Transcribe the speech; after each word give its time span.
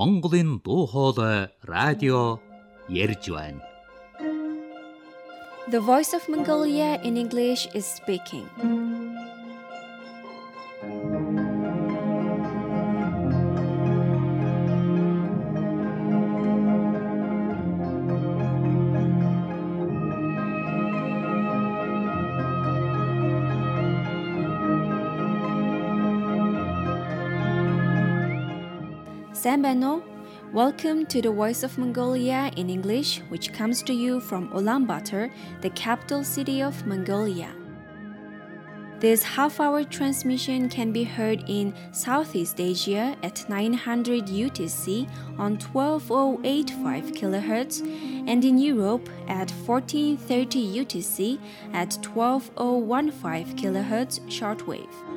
Монголын 0.00 0.60
дуу 0.64 0.86
хоолой 0.86 1.48
радио 1.62 2.38
ярьж 2.88 3.28
байна. 3.30 3.62
The 5.68 5.80
Voice 5.80 6.14
of 6.14 6.28
Mongolia 6.28 7.00
in 7.02 7.16
English 7.16 7.66
is 7.74 7.84
speaking. 7.84 8.46
Sambano, 29.61 30.01
welcome 30.51 31.05
to 31.05 31.21
the 31.21 31.31
Voice 31.31 31.61
of 31.61 31.77
Mongolia 31.77 32.51
in 32.57 32.67
English, 32.67 33.19
which 33.29 33.53
comes 33.53 33.83
to 33.83 33.93
you 33.93 34.19
from 34.19 34.49
Ulaanbaatar, 34.49 35.31
the 35.61 35.69
capital 35.71 36.23
city 36.23 36.63
of 36.63 36.87
Mongolia. 36.87 37.53
This 38.99 39.21
half 39.21 39.59
hour 39.59 39.83
transmission 39.83 40.67
can 40.67 40.91
be 40.91 41.03
heard 41.03 41.43
in 41.47 41.75
Southeast 41.91 42.59
Asia 42.59 43.15
at 43.21 43.47
900 43.49 44.25
UTC 44.25 45.07
on 45.37 45.57
12085 45.57 47.03
kHz 47.11 47.81
and 48.27 48.43
in 48.43 48.57
Europe 48.57 49.07
at 49.27 49.51
1430 49.51 50.85
UTC 50.85 51.39
at 51.73 51.91
12015 52.01 53.55
kHz 53.57 54.21
shortwave. 54.27 55.10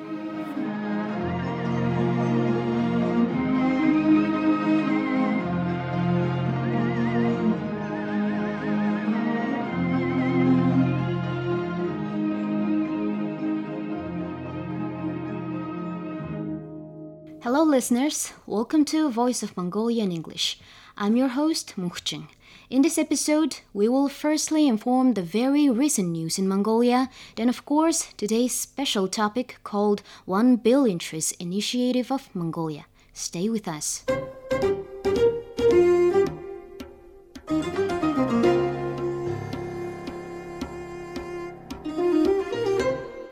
Hello, 17.44 17.64
listeners. 17.64 18.34
Welcome 18.46 18.86
to 18.86 19.10
Voice 19.10 19.42
of 19.42 19.58
Mongolia 19.58 20.04
in 20.04 20.12
English. 20.12 20.60
I'm 20.96 21.16
your 21.16 21.30
host, 21.30 21.74
Mukhjing. 21.76 22.28
In 22.70 22.84
this 22.84 23.00
episode, 23.00 23.62
we 23.74 23.90
will 23.90 24.10
firstly 24.10 24.68
inform 24.68 25.16
the 25.16 25.24
very 25.24 25.68
recent 25.68 26.10
news 26.10 26.38
in 26.38 26.48
Mongolia, 26.48 27.10
then, 27.38 27.50
of 27.50 27.66
course, 27.66 28.14
today's 28.16 28.54
special 28.54 29.08
topic 29.08 29.58
called 29.64 30.04
One 30.26 30.56
Billion 30.56 31.00
Trees 31.00 31.32
Initiative 31.40 32.12
of 32.12 32.30
Mongolia. 32.36 32.86
Stay 33.12 33.50
with 33.50 33.68
us. 33.68 34.04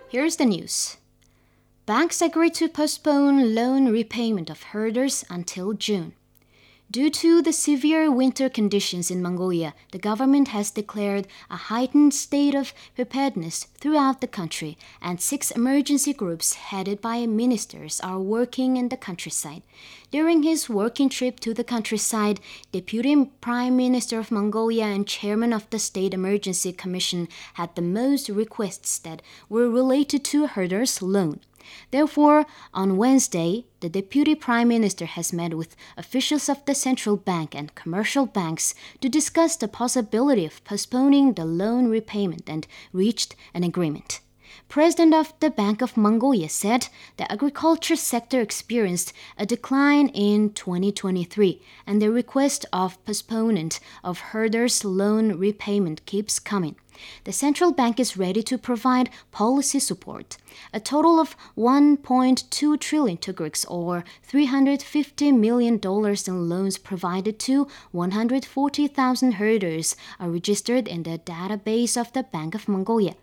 Here's 0.09 0.38
the 0.38 0.46
news. 0.48 0.99
Banks 1.89 2.22
agreed 2.22 2.53
to 2.53 2.69
postpone 2.69 3.55
loan 3.55 3.91
repayment 3.91 4.51
of 4.51 4.61
herders 4.61 5.25
until 5.27 5.73
June. 5.73 6.13
Due 6.91 7.09
to 7.09 7.41
the 7.41 7.51
severe 7.51 8.11
winter 8.11 8.47
conditions 8.47 9.09
in 9.09 9.23
Mongolia, 9.23 9.73
the 9.91 9.97
government 9.97 10.50
has 10.50 10.69
declared 10.69 11.27
a 11.50 11.55
heightened 11.55 12.13
state 12.13 12.53
of 12.53 12.73
preparedness 12.95 13.66
throughout 13.79 14.22
the 14.22 14.27
country, 14.27 14.77
and 15.01 15.19
six 15.19 15.50
emergency 15.50 16.13
groups 16.13 16.53
headed 16.53 17.01
by 17.01 17.25
ministers 17.25 18.00
are 18.01 18.19
working 18.19 18.77
in 18.77 18.89
the 18.89 18.97
countryside. 18.97 19.63
During 20.11 20.44
his 20.44 20.69
working 20.69 21.09
trip 21.09 21.39
to 21.39 21.56
the 21.56 21.63
countryside, 21.63 22.39
Deputy 22.71 23.16
Prime 23.41 23.75
Minister 23.75 24.19
of 24.19 24.29
Mongolia 24.29 24.85
and 24.85 25.07
Chairman 25.07 25.53
of 25.53 25.67
the 25.71 25.79
State 25.79 26.13
Emergency 26.13 26.71
Commission 26.71 27.27
had 27.56 27.73
the 27.73 27.81
most 27.81 28.29
requests 28.29 29.00
that 29.00 29.23
were 29.50 29.67
related 29.67 30.23
to 30.25 30.45
herders' 30.45 31.01
loan. 31.01 31.39
Therefore, 31.92 32.46
on 32.74 32.97
Wednesday, 32.97 33.66
the 33.80 33.90
Deputy 33.90 34.36
Prime 34.36 34.68
Minister 34.68 35.06
has 35.06 35.34
met 35.34 35.56
with 35.56 35.75
officials 35.97 36.50
of 36.50 36.64
the 36.66 36.75
central 36.75 37.18
bank 37.18 37.56
and 37.56 37.74
commercial 37.75 38.25
banks 38.25 38.75
to 39.02 39.09
discuss 39.09 39.56
the 39.56 39.68
possibility 39.68 40.46
of 40.46 40.64
postponing 40.64 41.34
the 41.34 41.46
loan 41.46 41.88
repayment 41.90 42.50
and 42.50 42.68
reached 42.94 43.36
an 43.53 43.64
agreement. 43.64 44.22
President 44.69 45.16
of 45.16 45.34
the 45.40 45.50
Bank 45.50 45.81
of 45.81 45.97
Mongolia 45.97 46.47
said 46.47 46.90
the 47.18 47.30
agriculture 47.31 47.96
sector 47.96 48.40
experienced 48.40 49.13
a 49.35 49.44
decline 49.44 50.09
in 50.09 50.52
2023 50.52 51.59
and 51.88 52.00
the 52.00 52.12
request 52.12 52.68
of 52.72 53.03
postponement 53.03 53.80
of 54.03 54.19
herders' 54.19 54.85
loan 54.85 55.40
repayment 55.40 56.06
keeps 56.06 56.38
coming. 56.38 56.75
The 57.24 57.31
central 57.31 57.72
bank 57.72 58.00
is 58.00 58.16
ready 58.16 58.44
to 58.44 58.59
provide 58.59 59.09
policy 59.31 59.80
support. 59.80 60.38
A 60.72 60.80
total 60.80 61.19
of 61.19 61.36
1.2 61.57 62.80
trillion 62.80 63.18
tugriks 63.18 63.66
or 63.68 64.03
350 64.22 65.31
million 65.31 65.80
dollars 65.80 66.28
in 66.28 66.47
loans 66.47 66.78
provided 66.78 67.40
to 67.40 67.68
140,000 67.91 69.31
herders 69.31 69.96
are 70.19 70.30
registered 70.30 70.88
in 70.88 71.01
the 71.01 71.18
database 71.18 72.00
of 72.00 72.13
the 72.13 72.22
Bank 72.22 72.53
of 72.53 72.68
Mongolia. 72.68 73.16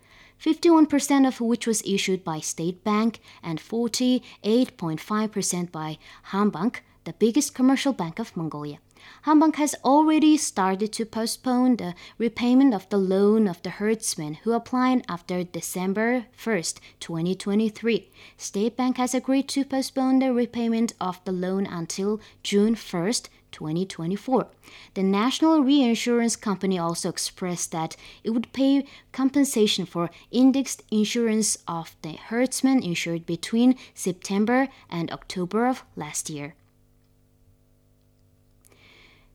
51% 0.42 1.26
of 1.26 1.40
which 1.40 1.66
was 1.66 1.82
issued 1.82 2.24
by 2.24 2.40
State 2.40 2.84
Bank 2.84 3.20
and 3.42 3.58
48.5% 3.58 5.72
by 5.72 5.98
Khan 6.30 6.50
Bank, 6.50 6.82
the 7.04 7.12
biggest 7.12 7.54
commercial 7.54 7.92
bank 7.92 8.18
of 8.18 8.36
Mongolia. 8.36 8.78
Khan 9.24 9.38
Bank 9.38 9.56
has 9.56 9.76
already 9.84 10.36
started 10.36 10.92
to 10.94 11.06
postpone 11.06 11.76
the 11.76 11.94
repayment 12.18 12.74
of 12.74 12.88
the 12.88 12.98
loan 12.98 13.46
of 13.46 13.62
the 13.62 13.70
herdsmen 13.70 14.34
who 14.42 14.52
applied 14.52 15.04
after 15.08 15.44
December 15.44 16.26
1st, 16.36 16.80
2023. 17.00 18.10
State 18.36 18.76
Bank 18.76 18.96
has 18.96 19.14
agreed 19.14 19.48
to 19.48 19.64
postpone 19.64 20.18
the 20.18 20.32
repayment 20.32 20.92
of 21.00 21.24
the 21.24 21.32
loan 21.32 21.66
until 21.66 22.20
June 22.42 22.74
1st, 22.74 23.28
2024. 23.56 24.46
The 24.92 25.02
National 25.02 25.64
Reinsurance 25.64 26.36
Company 26.36 26.78
also 26.78 27.08
expressed 27.08 27.72
that 27.72 27.96
it 28.22 28.30
would 28.30 28.52
pay 28.52 28.84
compensation 29.12 29.86
for 29.86 30.10
indexed 30.30 30.82
insurance 30.90 31.56
of 31.66 31.96
the 32.02 32.12
herdsmen 32.28 32.82
insured 32.82 33.24
between 33.24 33.76
September 33.94 34.68
and 34.90 35.10
October 35.10 35.66
of 35.66 35.84
last 35.96 36.28
year. 36.28 36.54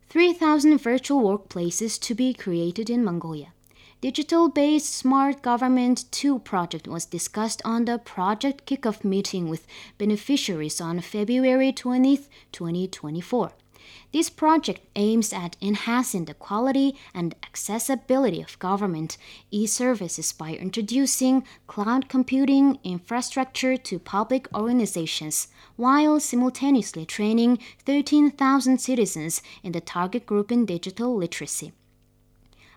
3,000 0.10 0.78
virtual 0.78 1.22
workplaces 1.22 2.00
to 2.00 2.14
be 2.14 2.34
created 2.34 2.90
in 2.90 3.04
Mongolia. 3.04 3.54
Digital 4.02 4.50
based 4.50 4.96
Smart 4.96 5.44
Government 5.44 6.12
2 6.12 6.40
project 6.40 6.88
was 6.88 7.06
discussed 7.06 7.62
on 7.64 7.86
the 7.86 8.00
project 8.00 8.66
kickoff 8.66 9.04
meeting 9.04 9.48
with 9.48 9.68
beneficiaries 10.00 10.82
on 10.82 11.00
February 11.02 11.72
20, 11.72 12.18
2024. 12.52 13.52
This 14.12 14.30
project 14.30 14.82
aims 14.96 15.32
at 15.34 15.56
enhancing 15.62 16.26
the 16.26 16.34
quality 16.34 16.96
and 17.14 17.36
accessibility 17.44 18.42
of 18.42 18.60
government 18.60 19.18
e 19.52 19.66
services 19.66 20.34
by 20.34 20.54
introducing 20.56 21.44
cloud 21.68 22.10
computing 22.10 22.80
infrastructure 22.84 23.78
to 23.78 24.00
public 24.00 24.48
organizations 24.54 25.48
while 25.76 26.20
simultaneously 26.20 27.06
training 27.06 27.60
13,000 27.86 28.80
citizens 28.80 29.42
in 29.64 29.72
the 29.72 29.82
target 29.82 30.26
group 30.26 30.52
in 30.52 30.66
digital 30.66 31.16
literacy. 31.16 31.72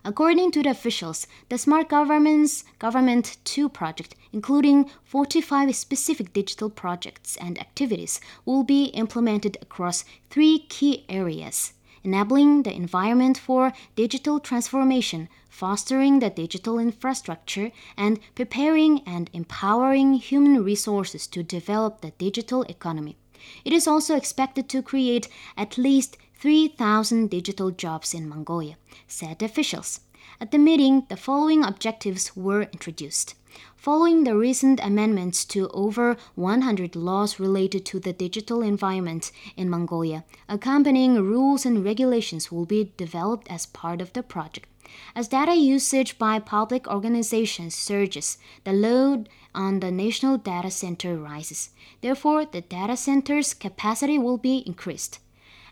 According 0.07 0.51
to 0.51 0.61
the 0.61 0.69
officials, 0.69 1.25
the 1.49 1.57
Smart 1.57 1.89
Government's 1.89 2.63
Government 2.77 3.37
2 3.43 3.67
project, 3.69 4.13
including 4.31 4.87
45 5.03 5.75
specific 5.75 6.31
digital 6.31 6.69
projects 6.69 7.35
and 7.37 7.59
activities, 7.59 8.21
will 8.45 8.61
be 8.63 8.85
implemented 8.93 9.57
across 9.63 10.05
three 10.29 10.59
key 10.59 11.05
areas 11.09 11.73
enabling 12.03 12.61
the 12.61 12.75
environment 12.75 13.35
for 13.35 13.73
digital 13.95 14.39
transformation, 14.39 15.27
fostering 15.49 16.19
the 16.19 16.29
digital 16.29 16.77
infrastructure, 16.77 17.71
and 17.97 18.19
preparing 18.35 18.99
and 19.07 19.27
empowering 19.33 20.13
human 20.13 20.63
resources 20.63 21.25
to 21.25 21.41
develop 21.41 22.01
the 22.01 22.11
digital 22.19 22.61
economy. 22.63 23.17
It 23.63 23.73
is 23.73 23.87
also 23.87 24.15
expected 24.15 24.69
to 24.69 24.83
create 24.83 25.27
at 25.57 25.79
least 25.79 26.17
3,000 26.45 27.27
digital 27.31 27.71
jobs 27.71 28.13
in 28.13 28.29
Mongolia, 28.29 28.77
said 29.07 29.41
officials. 29.41 30.01
At 30.39 30.51
the 30.51 30.59
meeting, 30.59 31.07
the 31.09 31.17
following 31.17 31.63
objectives 31.63 32.35
were 32.35 32.69
introduced. 32.71 33.33
Following 33.75 34.25
the 34.25 34.37
recent 34.37 34.79
amendments 34.79 35.43
to 35.45 35.69
over 35.69 36.15
100 36.35 36.95
laws 36.95 37.39
related 37.39 37.83
to 37.87 37.99
the 37.99 38.13
digital 38.13 38.61
environment 38.61 39.31
in 39.57 39.71
Mongolia, 39.71 40.23
accompanying 40.47 41.15
rules 41.15 41.65
and 41.65 41.83
regulations 41.83 42.51
will 42.51 42.67
be 42.67 42.93
developed 42.95 43.47
as 43.49 43.65
part 43.65 43.99
of 43.99 44.13
the 44.13 44.21
project. 44.21 44.69
As 45.15 45.27
data 45.27 45.55
usage 45.55 46.19
by 46.19 46.37
public 46.37 46.87
organizations 46.87 47.73
surges, 47.73 48.37
the 48.65 48.71
load 48.71 49.29
on 49.55 49.79
the 49.79 49.89
national 49.89 50.37
data 50.37 50.69
center 50.69 51.17
rises. 51.17 51.71
Therefore, 52.01 52.45
the 52.45 52.61
data 52.61 52.95
center's 52.95 53.55
capacity 53.55 54.19
will 54.19 54.37
be 54.37 54.57
increased. 54.67 55.17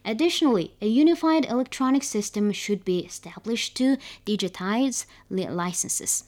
Additionally, 0.05 0.73
a 0.81 0.87
unified 0.87 1.45
electronic 1.45 2.03
system 2.03 2.51
should 2.51 2.83
be 2.83 2.99
established 2.99 3.75
to 3.77 3.97
digitize 4.25 5.05
licenses 5.29 6.25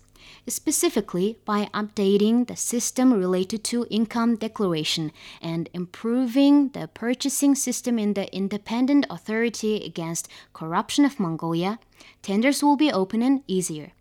specifically 0.48 1.38
by 1.46 1.66
updating 1.74 2.48
the 2.48 2.56
system 2.56 3.14
related 3.14 3.64
to 3.64 3.88
income 3.90 4.36
declaration 4.36 5.12
and 5.42 5.70
improving 5.74 6.70
the 6.70 6.88
purchasing 6.94 7.56
system 7.56 7.98
in 7.98 8.14
the 8.14 8.34
Independent 8.36 9.06
Authority 9.10 9.84
Against 9.84 10.28
Corruption 10.54 11.06
of 11.06 11.20
Mongolia, 11.20 11.80
tenders 12.22 12.64
will 12.64 12.76
be 12.76 12.92
open 12.92 13.22
and 13.22 13.44
easier. 13.48 13.92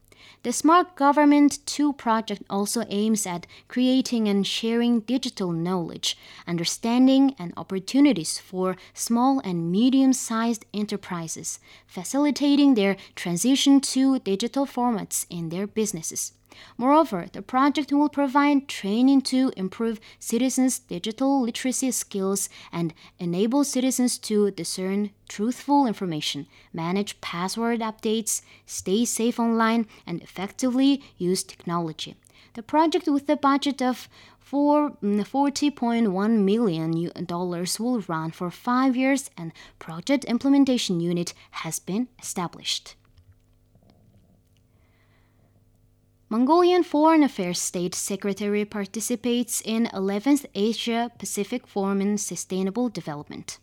The 0.44 0.52
Smart 0.52 0.94
Government 0.94 1.64
2 1.64 1.94
project 1.94 2.42
also 2.50 2.84
aims 2.90 3.24
at 3.24 3.46
creating 3.66 4.28
and 4.28 4.46
sharing 4.46 5.00
digital 5.00 5.52
knowledge, 5.52 6.18
understanding, 6.46 7.34
and 7.38 7.54
opportunities 7.56 8.38
for 8.38 8.76
small 8.92 9.40
and 9.40 9.72
medium 9.72 10.12
sized 10.12 10.66
enterprises, 10.74 11.60
facilitating 11.86 12.74
their 12.74 12.98
transition 13.14 13.80
to 13.94 14.18
digital 14.18 14.66
formats 14.66 15.24
in 15.30 15.48
their 15.48 15.66
businesses. 15.66 16.32
Moreover, 16.76 17.26
the 17.32 17.42
project 17.42 17.92
will 17.92 18.08
provide 18.08 18.68
training 18.68 19.22
to 19.22 19.52
improve 19.56 20.00
citizens' 20.18 20.78
digital 20.78 21.42
literacy 21.42 21.90
skills 21.90 22.48
and 22.72 22.92
enable 23.18 23.64
citizens 23.64 24.18
to 24.18 24.50
discern 24.50 25.10
truthful 25.28 25.86
information, 25.86 26.46
manage 26.72 27.20
password 27.20 27.80
updates, 27.80 28.42
stay 28.66 29.04
safe 29.04 29.38
online, 29.38 29.86
and 30.06 30.22
effectively 30.22 31.02
use 31.18 31.42
technology. 31.42 32.16
The 32.54 32.62
project, 32.62 33.08
with 33.08 33.28
a 33.28 33.36
budget 33.36 33.82
of 33.82 34.08
$40.1 34.48 35.00
mm, 35.02 36.44
million 36.44 37.24
dollars, 37.24 37.80
will 37.80 38.00
run 38.02 38.30
for 38.30 38.50
five 38.50 38.96
years, 38.96 39.30
and 39.36 39.52
project 39.78 40.24
implementation 40.26 41.00
unit 41.00 41.34
has 41.62 41.78
been 41.78 42.08
established. 42.20 42.94
Mongolian 46.34 46.82
Foreign 46.82 47.22
Affairs 47.22 47.60
State 47.60 47.94
Secretary 47.94 48.64
participates 48.64 49.60
in 49.64 49.86
11th 49.94 50.44
Asia 50.52 51.12
Pacific 51.16 51.64
Forum 51.64 52.00
on 52.00 52.18
Sustainable 52.18 52.88
Development. 52.88 53.60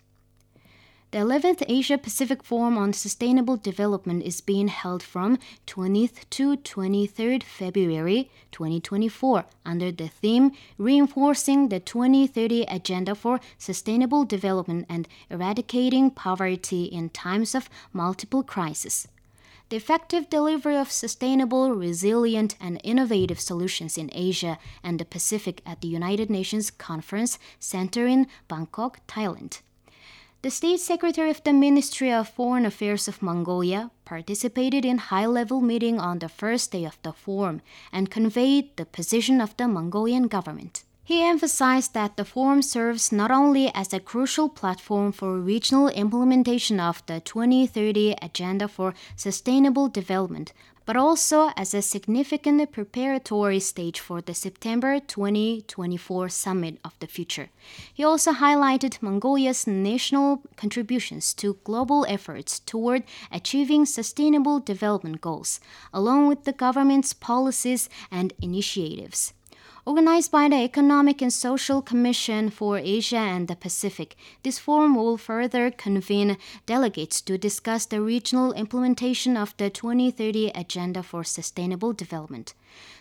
The 1.11 1.17
11th 1.17 1.65
Asia 1.67 1.97
Pacific 1.97 2.41
Forum 2.41 2.77
on 2.77 2.93
Sustainable 2.93 3.57
Development 3.57 4.23
is 4.23 4.39
being 4.39 4.69
held 4.69 5.03
from 5.03 5.37
20th 5.67 6.29
to 6.29 6.55
23rd 6.55 7.43
February 7.43 8.31
2024 8.53 9.43
under 9.65 9.91
the 9.91 10.07
theme 10.07 10.53
Reinforcing 10.77 11.67
the 11.67 11.81
2030 11.81 12.63
Agenda 12.69 13.15
for 13.15 13.41
Sustainable 13.57 14.23
Development 14.23 14.85
and 14.87 15.09
Eradicating 15.29 16.09
Poverty 16.09 16.85
in 16.85 17.09
Times 17.09 17.53
of 17.53 17.69
Multiple 17.91 18.43
Crises 18.43 19.09
the 19.71 19.77
effective 19.77 20.29
delivery 20.29 20.75
of 20.75 20.91
sustainable, 20.91 21.71
resilient, 21.71 22.55
and 22.59 22.81
innovative 22.83 23.39
solutions 23.39 23.97
in 23.97 24.09
Asia 24.11 24.57
and 24.83 24.99
the 24.99 25.05
Pacific 25.05 25.61
at 25.65 25.79
the 25.79 25.87
United 25.87 26.29
Nations 26.29 26.69
Conference 26.69 27.39
Center 27.57 28.05
in 28.05 28.27
Bangkok, 28.49 28.99
Thailand. 29.07 29.61
The 30.41 30.51
State 30.51 30.81
Secretary 30.81 31.29
of 31.29 31.41
the 31.45 31.53
Ministry 31.53 32.11
of 32.11 32.27
Foreign 32.27 32.65
Affairs 32.65 33.07
of 33.07 33.21
Mongolia 33.21 33.91
participated 34.03 34.83
in 34.83 34.97
high-level 34.97 35.61
meeting 35.61 36.01
on 36.01 36.19
the 36.19 36.27
first 36.27 36.73
day 36.73 36.83
of 36.83 36.97
the 37.01 37.13
forum 37.13 37.61
and 37.93 38.11
conveyed 38.11 38.75
the 38.75 38.85
position 38.85 39.39
of 39.39 39.55
the 39.55 39.69
Mongolian 39.69 40.27
government. 40.27 40.83
He 41.11 41.21
emphasized 41.23 41.93
that 41.93 42.15
the 42.15 42.23
forum 42.23 42.61
serves 42.61 43.11
not 43.11 43.31
only 43.31 43.69
as 43.75 43.91
a 43.91 43.99
crucial 43.99 44.47
platform 44.47 45.11
for 45.11 45.41
regional 45.41 45.89
implementation 45.89 46.79
of 46.79 47.05
the 47.05 47.19
2030 47.19 48.15
Agenda 48.21 48.69
for 48.69 48.93
Sustainable 49.17 49.89
Development, 49.89 50.53
but 50.85 50.95
also 50.95 51.49
as 51.57 51.73
a 51.73 51.81
significant 51.81 52.71
preparatory 52.71 53.59
stage 53.59 53.99
for 53.99 54.21
the 54.21 54.33
September 54.33 55.01
2024 55.01 56.29
Summit 56.29 56.79
of 56.85 56.97
the 56.99 57.07
Future. 57.07 57.49
He 57.93 58.05
also 58.05 58.31
highlighted 58.31 59.01
Mongolia's 59.01 59.67
national 59.67 60.43
contributions 60.55 61.33
to 61.33 61.57
global 61.65 62.05
efforts 62.07 62.57
toward 62.57 63.03
achieving 63.33 63.85
sustainable 63.85 64.61
development 64.61 65.19
goals, 65.19 65.59
along 65.93 66.29
with 66.29 66.45
the 66.45 66.53
government's 66.53 67.11
policies 67.11 67.89
and 68.09 68.31
initiatives. 68.41 69.33
Organized 69.83 70.31
by 70.31 70.47
the 70.47 70.57
Economic 70.57 71.23
and 71.23 71.33
Social 71.33 71.81
Commission 71.81 72.51
for 72.51 72.77
Asia 72.77 73.17
and 73.17 73.47
the 73.47 73.55
Pacific, 73.55 74.15
this 74.43 74.59
forum 74.59 74.93
will 74.93 75.17
further 75.17 75.71
convene 75.71 76.37
delegates 76.67 77.19
to 77.21 77.35
discuss 77.35 77.87
the 77.87 77.99
regional 77.99 78.53
implementation 78.53 79.35
of 79.35 79.57
the 79.57 79.71
2030 79.71 80.51
Agenda 80.53 81.01
for 81.01 81.23
Sustainable 81.23 81.93
Development. 81.93 82.53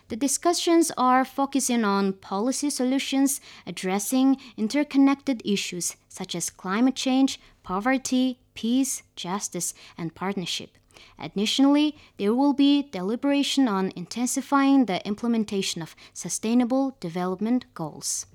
The 0.09 0.17
discussions 0.17 0.91
are 0.97 1.23
focusing 1.23 1.85
on 1.85 2.15
policy 2.15 2.71
solutions 2.71 3.43
addressing 3.67 4.39
interconnected 4.57 5.43
issues 5.45 5.97
such 6.09 6.35
as 6.35 6.49
climate 6.49 6.97
change, 6.97 7.39
poverty, 7.63 8.39
peace, 8.55 9.03
justice, 9.17 9.75
and 9.99 10.15
partnership. 10.15 10.79
Additionally, 11.19 11.97
there 12.19 12.35
will 12.35 12.53
be 12.53 12.83
deliberation 12.83 13.69
on 13.69 13.93
intensifying 13.97 14.87
the 14.87 15.07
implementation 15.07 15.83
of 15.83 15.97
sustainable 16.13 16.97
development 17.01 17.67
goals. 17.75 18.27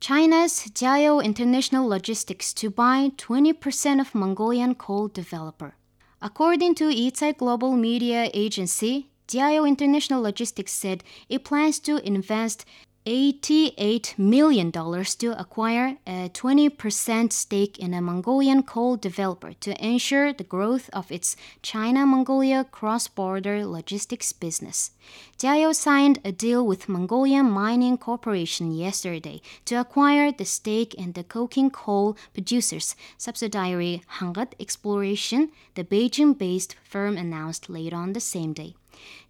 China's 0.00 0.52
Jiayou 0.72 1.22
International 1.24 1.86
Logistics 1.86 2.54
to 2.54 2.70
buy 2.70 3.10
20% 3.16 4.00
of 4.00 4.14
Mongolian 4.14 4.74
coal 4.76 5.08
developer. 5.08 5.74
According 6.22 6.76
to 6.76 6.84
Yicai 6.84 7.36
Global 7.36 7.76
Media 7.76 8.30
Agency, 8.32 9.10
Jiayou 9.28 9.68
International 9.68 10.22
Logistics 10.22 10.72
said 10.72 11.04
it 11.28 11.44
plans 11.44 11.78
to 11.80 11.98
invest 12.06 12.64
$88 13.08 14.18
million 14.18 14.70
to 14.70 15.40
acquire 15.40 15.96
a 16.06 16.28
20% 16.28 17.32
stake 17.32 17.78
in 17.78 17.94
a 17.94 18.02
Mongolian 18.02 18.62
coal 18.62 18.98
developer 18.98 19.54
to 19.54 19.82
ensure 19.82 20.34
the 20.34 20.44
growth 20.44 20.90
of 20.92 21.10
its 21.10 21.34
China 21.62 22.04
Mongolia 22.04 22.64
cross 22.64 23.08
border 23.08 23.64
logistics 23.64 24.34
business. 24.34 24.90
Jiayou 25.38 25.74
signed 25.74 26.20
a 26.22 26.32
deal 26.32 26.66
with 26.66 26.90
Mongolian 26.90 27.50
Mining 27.50 27.96
Corporation 27.96 28.72
yesterday 28.72 29.40
to 29.64 29.76
acquire 29.76 30.30
the 30.30 30.44
stake 30.44 30.92
in 30.92 31.12
the 31.12 31.24
coking 31.24 31.70
coal 31.70 32.14
producers 32.34 32.94
subsidiary 33.16 34.02
Khangad 34.18 34.52
Exploration, 34.60 35.50
the 35.76 35.84
Beijing 35.84 36.36
based 36.36 36.76
firm 36.84 37.16
announced 37.16 37.70
late 37.70 37.94
on 37.94 38.12
the 38.12 38.20
same 38.20 38.52
day. 38.52 38.74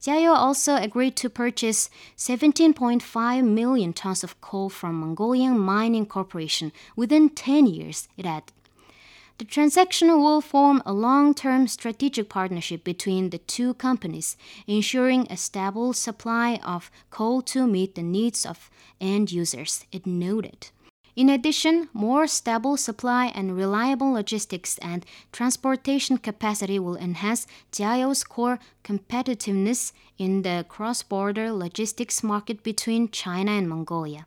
Jiayou 0.00 0.34
also 0.34 0.76
agreed 0.76 1.16
to 1.16 1.28
purchase 1.30 1.90
17.5 2.16 3.44
million 3.44 3.92
tons 3.92 4.22
of 4.22 4.40
coal 4.40 4.68
from 4.68 5.00
Mongolian 5.00 5.58
Mining 5.58 6.06
Corporation 6.06 6.72
within 6.96 7.28
10 7.30 7.66
years, 7.66 8.08
it 8.16 8.26
added. 8.26 8.52
The 9.38 9.44
transaction 9.44 10.08
will 10.08 10.40
form 10.40 10.82
a 10.84 10.92
long 10.92 11.32
term 11.32 11.68
strategic 11.68 12.28
partnership 12.28 12.82
between 12.82 13.30
the 13.30 13.38
two 13.38 13.74
companies, 13.74 14.36
ensuring 14.66 15.28
a 15.30 15.36
stable 15.36 15.92
supply 15.92 16.58
of 16.64 16.90
coal 17.10 17.42
to 17.42 17.66
meet 17.68 17.94
the 17.94 18.02
needs 18.02 18.44
of 18.44 18.68
end 19.00 19.30
users, 19.30 19.86
it 19.92 20.06
noted. 20.06 20.70
In 21.18 21.28
addition, 21.28 21.88
more 21.92 22.28
stable 22.28 22.76
supply 22.76 23.32
and 23.34 23.56
reliable 23.56 24.12
logistics 24.12 24.78
and 24.78 25.04
transportation 25.32 26.16
capacity 26.16 26.78
will 26.78 26.94
enhance 26.94 27.48
Jiayou's 27.72 28.22
core 28.22 28.60
competitiveness 28.84 29.90
in 30.16 30.42
the 30.42 30.64
cross 30.68 31.02
border 31.02 31.50
logistics 31.50 32.22
market 32.22 32.62
between 32.62 33.10
China 33.10 33.50
and 33.50 33.68
Mongolia. 33.68 34.26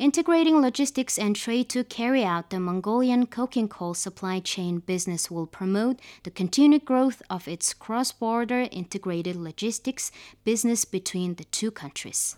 Integrating 0.00 0.60
logistics 0.60 1.20
and 1.20 1.36
trade 1.36 1.68
to 1.68 1.84
carry 1.84 2.24
out 2.24 2.50
the 2.50 2.58
Mongolian 2.58 3.26
coking 3.26 3.68
coal 3.68 3.94
supply 3.94 4.40
chain 4.40 4.80
business 4.80 5.30
will 5.30 5.46
promote 5.46 6.00
the 6.24 6.32
continued 6.32 6.84
growth 6.84 7.22
of 7.30 7.46
its 7.46 7.72
cross 7.72 8.10
border 8.10 8.66
integrated 8.72 9.36
logistics 9.36 10.10
business 10.42 10.84
between 10.84 11.36
the 11.36 11.44
two 11.44 11.70
countries. 11.70 12.34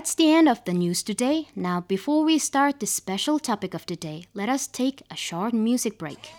That's 0.00 0.14
the 0.14 0.32
end 0.32 0.48
of 0.48 0.64
the 0.64 0.72
news 0.72 1.02
today. 1.02 1.48
Now, 1.54 1.82
before 1.82 2.24
we 2.24 2.38
start 2.38 2.80
the 2.80 2.86
special 2.86 3.38
topic 3.38 3.74
of 3.74 3.84
today, 3.84 4.24
let 4.32 4.48
us 4.48 4.66
take 4.66 5.02
a 5.10 5.14
short 5.14 5.52
music 5.52 5.98
break. 5.98 6.30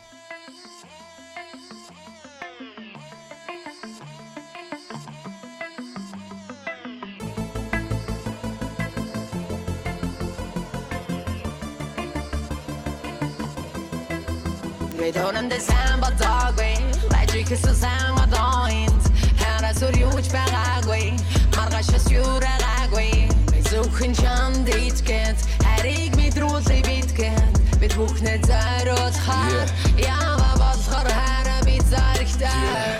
Зөвхөн 23.72 24.12
чамд 24.12 24.68
ичгэд 24.68 25.40
Харийг 25.64 26.12
мэдрүүлээ 26.20 26.84
битгэд 26.84 27.56
Бид 27.80 27.94
бүхнээ 27.96 28.44
зориулахаар 28.44 29.70
Ява 29.96 30.52
болохоор 30.60 31.08
хараа 31.08 31.62
бид 31.64 31.86
зарихтай 31.88 33.00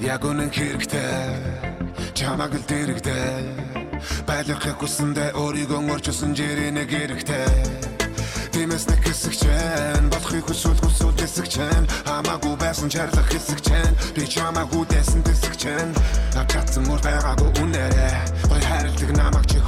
Яг 0.00 0.24
үнэн 0.24 0.48
хэрэгтэй 0.48 1.36
Чамаг 2.16 2.56
л 2.56 2.64
дэрэгдээ 2.64 3.44
Байлгахыг 4.24 4.80
хүсэндээ 4.80 5.36
өөрийгөө 5.36 5.92
орчуулсан 5.92 6.32
жирийн 6.32 6.80
хэрэгтэй 6.80 8.00
Тиймээс 8.56 8.88
нэг 8.88 9.04
хэсэг 9.04 9.36
чэн 9.36 10.08
Болохыг 10.08 10.48
хүсвэл 10.48 10.80
хүсвэл 10.80 11.14
хэсэг 11.20 11.46
чэн. 11.48 11.84
Хамаагүй 12.08 12.56
байсан 12.58 12.88
чарлах 12.90 13.28
хэсэг 13.30 13.60
чэн. 13.62 13.94
Би 14.14 14.26
чамаагүй 14.26 14.82
дэсэн 14.90 15.22
хэсэг 15.22 15.54
чэн. 15.54 15.88
Авч 16.34 16.50
чадсан 16.54 16.84
мөр 16.86 16.98
байгаагүй 16.98 17.50
үнээрээ. 17.62 18.16
Бай 18.50 18.60
хайрладаг 18.60 19.10
намайг 19.14 19.46
чи 19.46 19.59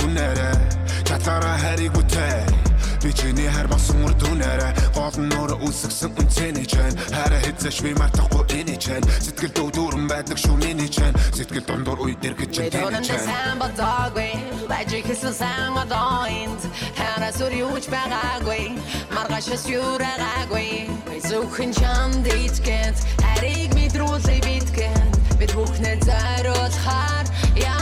дүнээрээ 4.21 4.73
гол 4.97 5.17
нь 5.21 5.35
өөрөө 5.37 5.61
үсгсэн 5.69 6.11
үнцэний 6.19 6.67
чэн. 6.67 6.93
Хараа 7.13 7.41
хэзээш 7.45 7.79
би 7.85 7.93
мартахгүй 7.97 8.45
энэ 8.59 8.77
чэн. 8.77 9.03
Сэтгэл 9.25 9.73
дүүрэн 9.73 10.07
байдаг 10.09 10.39
шүү 10.39 10.57
миний 10.61 10.91
чэн. 10.91 11.15
Сэтгэл 11.33 11.67
дундуур 11.67 12.01
үе 12.07 12.17
дээр 12.21 12.37
гэж 12.37 12.51
чэн. 12.53 13.59
бодоогүй 13.61 14.33
Бажи 14.69 15.03
хэсэн 15.03 15.35
сан 15.35 15.77
одоонд 15.83 16.63
хараа 16.97 17.33
сүр 17.39 17.53
юуч 17.53 17.87
байгаагүй 17.93 18.79
маргашас 19.15 19.65
юураагүй 19.69 20.89
зөвхөн 21.29 21.73
чамд 21.79 22.27
ичгэд 22.27 22.97
харийг 23.23 23.71
мэдрүүлээ 23.79 24.41
битгэн 24.47 25.09
бид 25.39 25.53
бүхнээ 25.57 25.97
зориулахаар 26.07 27.27
яава 27.59 27.82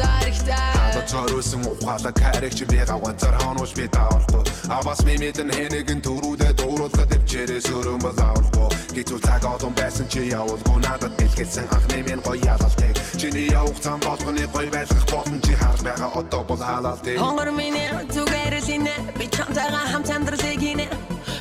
би 0.00 0.06
зарихтаа 0.06 1.06
цороосон 1.06 1.62
ухаалаг 1.66 2.16
харагч 2.18 2.62
би 2.64 2.78
гавганцар 2.88 3.34
хоноош 3.42 3.72
би 3.74 3.88
таахгүй 3.88 4.42
авас 4.68 5.00
ми 5.04 5.14
мэдэн 5.18 5.50
хэнэгэн 5.50 6.00
төрүүдэ 6.06 6.48
дууруулахад 6.58 7.10
өвчээрээ 7.16 7.60
сөрөн 7.68 8.00
болоорхгүй 8.04 8.68
гítүү 8.96 9.18
цаг 9.26 9.44
одон 9.44 9.72
байсан 9.74 10.06
чи 10.12 10.20
явуулгүй 10.30 10.78
надад 10.86 11.12
бэлгэлсэн 11.18 11.66
анхны 11.74 11.98
минь 12.06 12.22
гоё 12.26 12.38
ялалтыг 12.52 12.94
чиний 13.20 13.48
явах 13.50 13.78
зам 13.82 13.98
болгоны 14.06 14.46
гоё 14.54 14.70
байлгах 14.70 15.06
болон 15.10 15.40
чи 15.42 15.52
харж 15.54 15.80
байгаа 15.82 16.10
одоо 16.20 16.42
бол 16.48 16.62
хаалалтыг 16.68 17.18
хонгор 17.18 17.50
миний 17.50 17.88
зүгээр 18.14 18.54
л 18.62 18.70
инэ 18.76 18.94
би 19.18 19.26
чамтайгаа 19.34 19.86
хамт 19.92 20.10
амьдралыг 20.10 20.60
хийнэ 20.62 20.86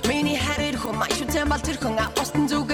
миний 0.10 0.38
харир 0.38 0.78
хүм 0.82 0.96
маш 0.98 1.16
үтэн 1.22 1.48
бол 1.50 1.62
тэр 1.62 1.78
хүн 1.78 1.98
апостн 2.00 2.46
зүгээр 2.50 2.69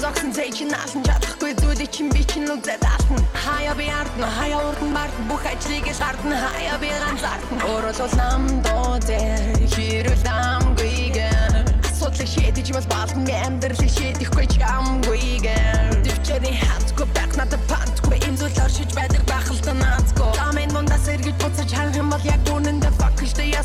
зогсон 0.00 0.32
цей 0.32 0.50
чи 0.50 0.64
наалан 0.64 1.02
чадахгүй 1.04 1.52
зүйлийг 1.60 1.90
чин 1.92 2.08
би 2.08 2.24
чин 2.24 2.48
үзээд 2.48 2.84
алтан 2.88 3.20
хаяа 3.36 3.74
би 3.76 3.86
ардна 3.92 4.28
хаяа 4.38 4.60
урдан 4.68 4.94
бард 4.96 5.16
бүх 5.28 5.44
ажлыг 5.44 5.86
л 5.92 6.02
ардна. 6.08 6.36
Хаяа 6.40 6.78
би 6.80 6.88
ганцаардан 6.88 7.60
өөрөлдөл 7.68 8.14
нам 8.16 8.42
доо 8.64 8.96
дээр 9.04 9.60
хэрүүл 9.68 10.24
амгүйгээр 10.24 11.84
асуудлыг 11.84 12.28
шийдэж 12.32 12.72
бас 12.72 12.86
балан 12.88 13.28
амьдралыг 13.28 13.92
шийдэхгүй 13.92 14.46
ч 14.48 14.56
амгүйгээр 14.64 16.00
төвчний 16.00 16.56
хатгүй 16.64 17.06
байх 17.12 17.32
надад 17.36 17.62
пантгүй 17.68 18.16
энэ 18.24 18.40
зүйл 18.40 18.60
оршиж 18.64 18.90
байдаг 18.96 19.22
байх 19.28 19.52
л 19.52 19.60
та 19.60 19.76
наацгүй 19.76 20.32
амин 20.48 20.72
мундас 20.72 21.04
эргэж 21.12 21.36
буцаж 21.44 21.68
харах 21.76 22.00
юм 22.00 22.08
бол 22.08 22.24
яг 22.24 22.40
үнэндээ 22.48 22.79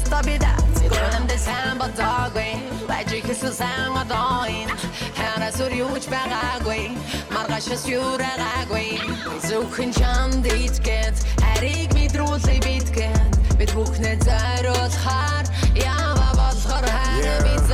стабида 0.06 0.54
Гөрөндө 0.86 1.38
сайн 1.42 1.80
бодоогүй 1.82 2.52
Бажи 2.90 3.20
хэсэл 3.26 3.54
сайн 3.58 3.98
одооин 3.98 4.70
Харас 5.18 5.58
үр 5.66 5.74
юуч 5.74 6.06
байгаагүй 6.14 6.94
Маргашас 7.34 7.88
юрагаагүй 7.90 9.02
Зүхэн 9.48 9.92
чанд 9.98 10.46
ичгэд 10.46 11.16
Харийг 11.42 11.90
мэдрүүлээ 11.98 12.60
битгэд 12.66 13.34
Бид 13.58 13.72
бүхнээ 13.74 14.22
зориулахаар 14.28 15.46
Ява 15.74 16.30
болохоор 16.38 16.86
хайр 16.86 17.42
бид 17.48 17.65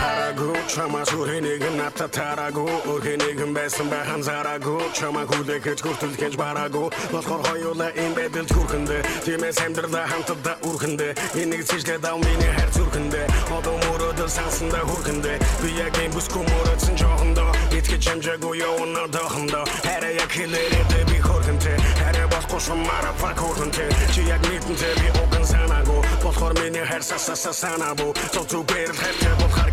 Хараагүй 0.00 0.56
чамаа 0.70 1.04
сүрэнийг 1.04 1.64
ната 1.76 2.06
тараагүй 2.08 2.70
Өрхэнийг 2.92 3.40
байсан 3.52 3.88
байхан 3.90 4.22
зараагүй 4.22 4.80
Чамаа 4.94 5.26
хүлээхэж 5.26 5.78
хүртэл 5.82 6.36
бараагүй 6.38 6.88
Болохоор 7.12 7.42
хоёулаа 7.48 7.90
энэ 7.98 8.14
байдалд 8.14 8.50
хүрхэндээ 8.54 9.02
Тиймээс 9.26 9.58
амьдралаа 9.66 10.06
хамтдаа 10.06 10.56
үрхэндээ 10.68 11.12
Энийг 11.42 11.62
цэжлээд 11.68 12.04
ав 12.06 12.18
миний 12.22 12.52
хайр 12.56 12.70
зүрхэндээ 12.76 13.26
Одоо 13.50 13.76
мөрөөдөл 13.84 14.30
сансандаа 14.30 14.84
хүрхэндээ 14.86 15.36
Би 15.60 15.68
яг 15.82 15.94
юм 15.98 16.12
бүсгүй 16.14 16.42
мөрөөдсөн 16.46 16.94
жоохондоо 17.00 17.50
Итгэж 17.74 18.02
хэмжээгүй 18.08 18.54
явна 18.62 19.04
доохондоо 19.10 19.64
Хараа 19.82 20.12
яг 20.14 20.30
хэлээрээ 20.30 21.04
би 21.10 21.18
хөрхөнтэй 21.18 21.76
Хараа 22.00 22.26
болохгүй 22.30 22.60
шумаараа 22.60 23.14
фак 23.18 23.38
хөрхөнтэй 23.42 23.90
Чи 24.14 24.20
яг 24.30 24.42
мэдэнтэй 24.46 24.94
би 25.02 25.08
уган 25.18 25.44
санаагүй 25.44 26.00
Болохоор 26.22 26.54
миний 26.62 26.86
хайр 26.86 27.02
сасаса 27.02 27.52
санаабу 27.52 28.14
Зов 28.32 28.46
зүгээр 28.46 28.94
л 28.94 29.00
хайртай 29.02 29.34
болохоор 29.42 29.69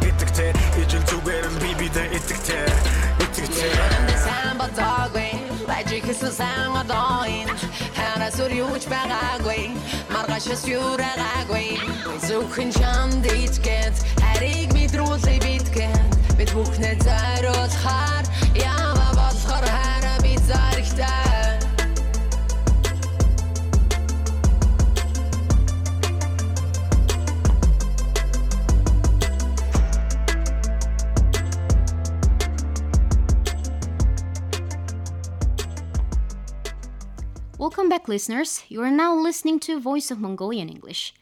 жил 0.88 1.03
зүгээр 1.03 1.48
би 1.60 1.72
бидээ 1.79 2.08
итгэжтэй 2.15 2.67
итгэжтэй 3.24 3.72
самба 4.24 4.67
доггүй 4.77 5.32
лажи 5.67 6.00
хэсэн 6.00 6.32
самба 6.32 6.84
доин 6.88 7.50
харасур 7.98 8.51
юуч 8.56 8.88
байгаагүй 8.88 9.75
маргашс 10.13 10.63
юурагаагүй 10.63 11.75
зөвхөн 12.27 12.72
чам 12.72 13.12
дийтгэд 13.20 13.96
харийг 14.24 14.72
мэдрүүлээ 14.77 15.39
битгэд 15.44 16.12
бид 16.39 16.51
бүхнээ 16.56 16.96
зориулахаар 17.03 18.25
яава 18.56 19.08
болохоор 19.20 19.65
хараа 19.67 20.17
би 20.24 20.39
зоригтай 20.48 21.37
Welcome 37.88 38.01
back, 38.01 38.10
listeners. 38.10 38.65
You 38.67 38.82
are 38.82 38.91
now 38.91 39.15
listening 39.15 39.62
to 39.62 39.79
Voice 39.79 40.12
of 40.12 40.20
Mongolian 40.20 40.67
English. 40.67 41.13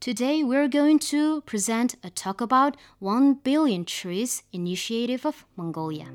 Today, 0.00 0.42
we're 0.42 0.68
going 0.68 0.98
to 1.10 1.42
present 1.42 1.96
a 2.02 2.08
talk 2.08 2.40
about 2.40 2.78
1 2.98 3.34
billion 3.44 3.84
trees 3.84 4.42
initiative 4.50 5.26
of 5.26 5.44
Mongolia. 5.54 6.06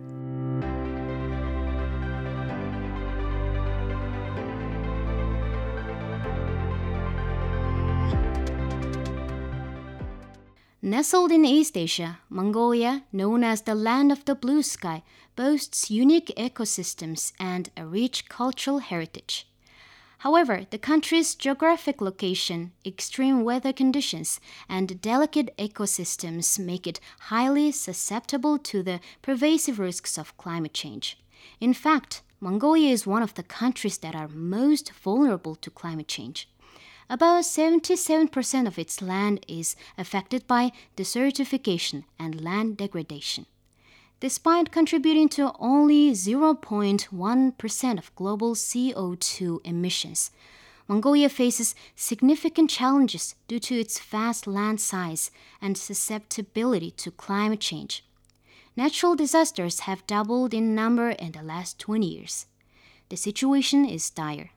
Nestled 10.81 11.31
in 11.31 11.45
East 11.45 11.77
Asia, 11.77 12.17
Mongolia, 12.29 13.03
known 13.13 13.43
as 13.43 13.61
the 13.61 13.75
land 13.75 14.11
of 14.11 14.25
the 14.25 14.33
blue 14.33 14.63
sky, 14.63 15.03
boasts 15.35 15.91
unique 15.91 16.33
ecosystems 16.35 17.31
and 17.39 17.69
a 17.77 17.85
rich 17.85 18.27
cultural 18.27 18.79
heritage. 18.79 19.45
However, 20.19 20.65
the 20.69 20.77
country's 20.77 21.33
geographic 21.33 22.01
location, 22.01 22.73
extreme 22.85 23.45
weather 23.45 23.71
conditions, 23.71 24.41
and 24.67 24.99
delicate 25.01 25.55
ecosystems 25.57 26.59
make 26.59 26.85
it 26.85 26.99
highly 27.31 27.71
susceptible 27.71 28.57
to 28.59 28.83
the 28.83 28.99
pervasive 29.21 29.79
risks 29.79 30.17
of 30.17 30.35
climate 30.37 30.73
change. 30.73 31.17
In 31.61 31.73
fact, 31.73 32.21
Mongolia 32.41 32.91
is 32.91 33.07
one 33.07 33.23
of 33.23 33.35
the 33.35 33.43
countries 33.43 33.97
that 33.99 34.13
are 34.13 34.27
most 34.27 34.91
vulnerable 34.91 35.55
to 35.55 35.69
climate 35.69 36.09
change. 36.09 36.49
About 37.09 37.43
77% 37.43 38.67
of 38.67 38.77
its 38.77 39.01
land 39.01 39.45
is 39.47 39.77
affected 39.97 40.45
by 40.47 40.73
desertification 40.97 42.03
and 42.19 42.41
land 42.41 42.75
degradation. 42.75 43.45
Despite 44.19 44.71
contributing 44.71 45.29
to 45.29 45.53
only 45.59 46.11
0.1% 46.11 47.97
of 47.97 48.15
global 48.15 48.53
CO2 48.53 49.61
emissions, 49.63 50.31
Mongolia 50.89 51.29
faces 51.29 51.73
significant 51.95 52.69
challenges 52.69 53.35
due 53.47 53.59
to 53.59 53.79
its 53.79 53.99
vast 53.99 54.45
land 54.45 54.81
size 54.81 55.31
and 55.61 55.77
susceptibility 55.77 56.91
to 56.91 57.11
climate 57.11 57.61
change. 57.61 58.03
Natural 58.75 59.15
disasters 59.15 59.81
have 59.81 60.07
doubled 60.07 60.53
in 60.53 60.75
number 60.75 61.11
in 61.11 61.31
the 61.31 61.43
last 61.43 61.79
20 61.79 62.05
years. 62.05 62.45
the 63.09 63.17
situation 63.17 63.85
is 63.85 64.09
dire. 64.09 64.51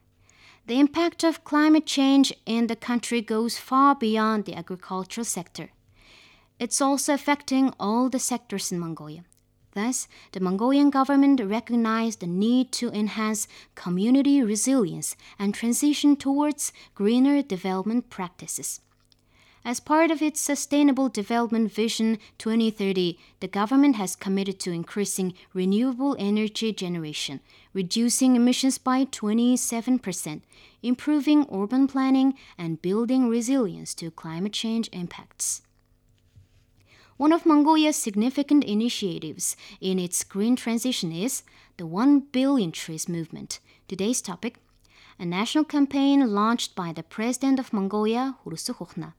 The 0.67 0.79
impact 0.79 1.25
of 1.25 1.45
climate 1.45 1.87
change 1.87 2.33
in 2.47 2.67
the 2.67 2.77
country 2.77 3.21
goes 3.21 3.59
far 3.59 3.95
beyond 3.95 4.45
the 4.45 4.55
agricultural 4.55 5.25
sector. 5.25 5.71
It's 6.59 6.81
also 6.81 7.15
affecting 7.15 7.73
all 7.81 8.09
the 8.09 8.19
sectors 8.19 8.71
in 8.71 8.79
Mongolia. 8.79 9.25
Thus, 9.75 10.07
the 10.33 10.41
Mongolian 10.41 10.91
government 10.91 11.41
recognized 11.43 12.21
the 12.21 12.27
need 12.27 12.73
to 12.73 12.91
enhance 12.91 13.49
community 13.75 14.43
resilience 14.43 15.17
and 15.39 15.55
transition 15.55 16.17
towards 16.17 16.73
greener 16.95 17.41
development 17.43 18.11
practices. 18.11 18.81
As 19.65 19.79
part 19.79 20.11
of 20.11 20.21
its 20.21 20.41
Sustainable 20.41 21.09
Development 21.09 21.73
Vision 21.73 22.19
2030, 22.39 23.17
the 23.39 23.47
government 23.47 23.95
has 23.95 24.17
committed 24.17 24.59
to 24.61 24.73
increasing 24.73 25.35
renewable 25.55 26.17
energy 26.19 26.73
generation, 26.73 27.39
reducing 27.73 28.35
emissions 28.35 28.79
by 28.79 29.05
27%, 29.05 30.43
improving 30.83 31.47
urban 31.53 31.87
planning, 31.87 32.35
and 32.59 32.83
building 32.83 33.29
resilience 33.29 33.95
to 33.95 34.11
climate 34.11 34.53
change 34.53 34.91
impacts. 34.93 35.63
One 37.19 37.33
of 37.33 37.45
Mongolia's 37.45 37.97
significant 37.97 38.65
initiatives 38.65 39.57
in 39.81 39.99
its 39.99 40.25
green 40.25 40.57
transition 40.57 41.13
is 41.13 41.43
the 41.77 41.87
1 41.87 42.21
Billion 42.33 42.73
Trees 42.73 43.09
Movement. 43.09 43.61
Today's 43.87 44.23
topic 44.23 44.59
a 45.19 45.27
national 45.27 45.65
campaign 45.65 46.35
launched 46.35 46.75
by 46.75 46.93
the 46.93 47.03
President 47.03 47.59
of 47.61 47.73
Mongolia, 47.73 48.37
Khurelsukh 48.43 48.79
Ukhnaa. 48.79 49.13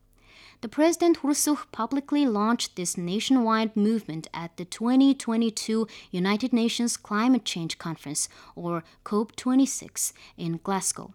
The 0.61 0.67
President 0.67 1.19
Khurelsukh 1.19 1.71
publicly 1.71 2.25
launched 2.25 2.75
this 2.75 2.97
nationwide 2.97 3.77
movement 3.77 4.27
at 4.33 4.57
the 4.57 4.65
2022 4.65 5.87
United 6.11 6.51
Nations 6.51 6.97
Climate 6.97 7.45
Change 7.45 7.77
Conference, 7.77 8.27
or 8.55 8.83
COP26, 9.05 10.13
in 10.35 10.59
Glasgow. 10.63 11.13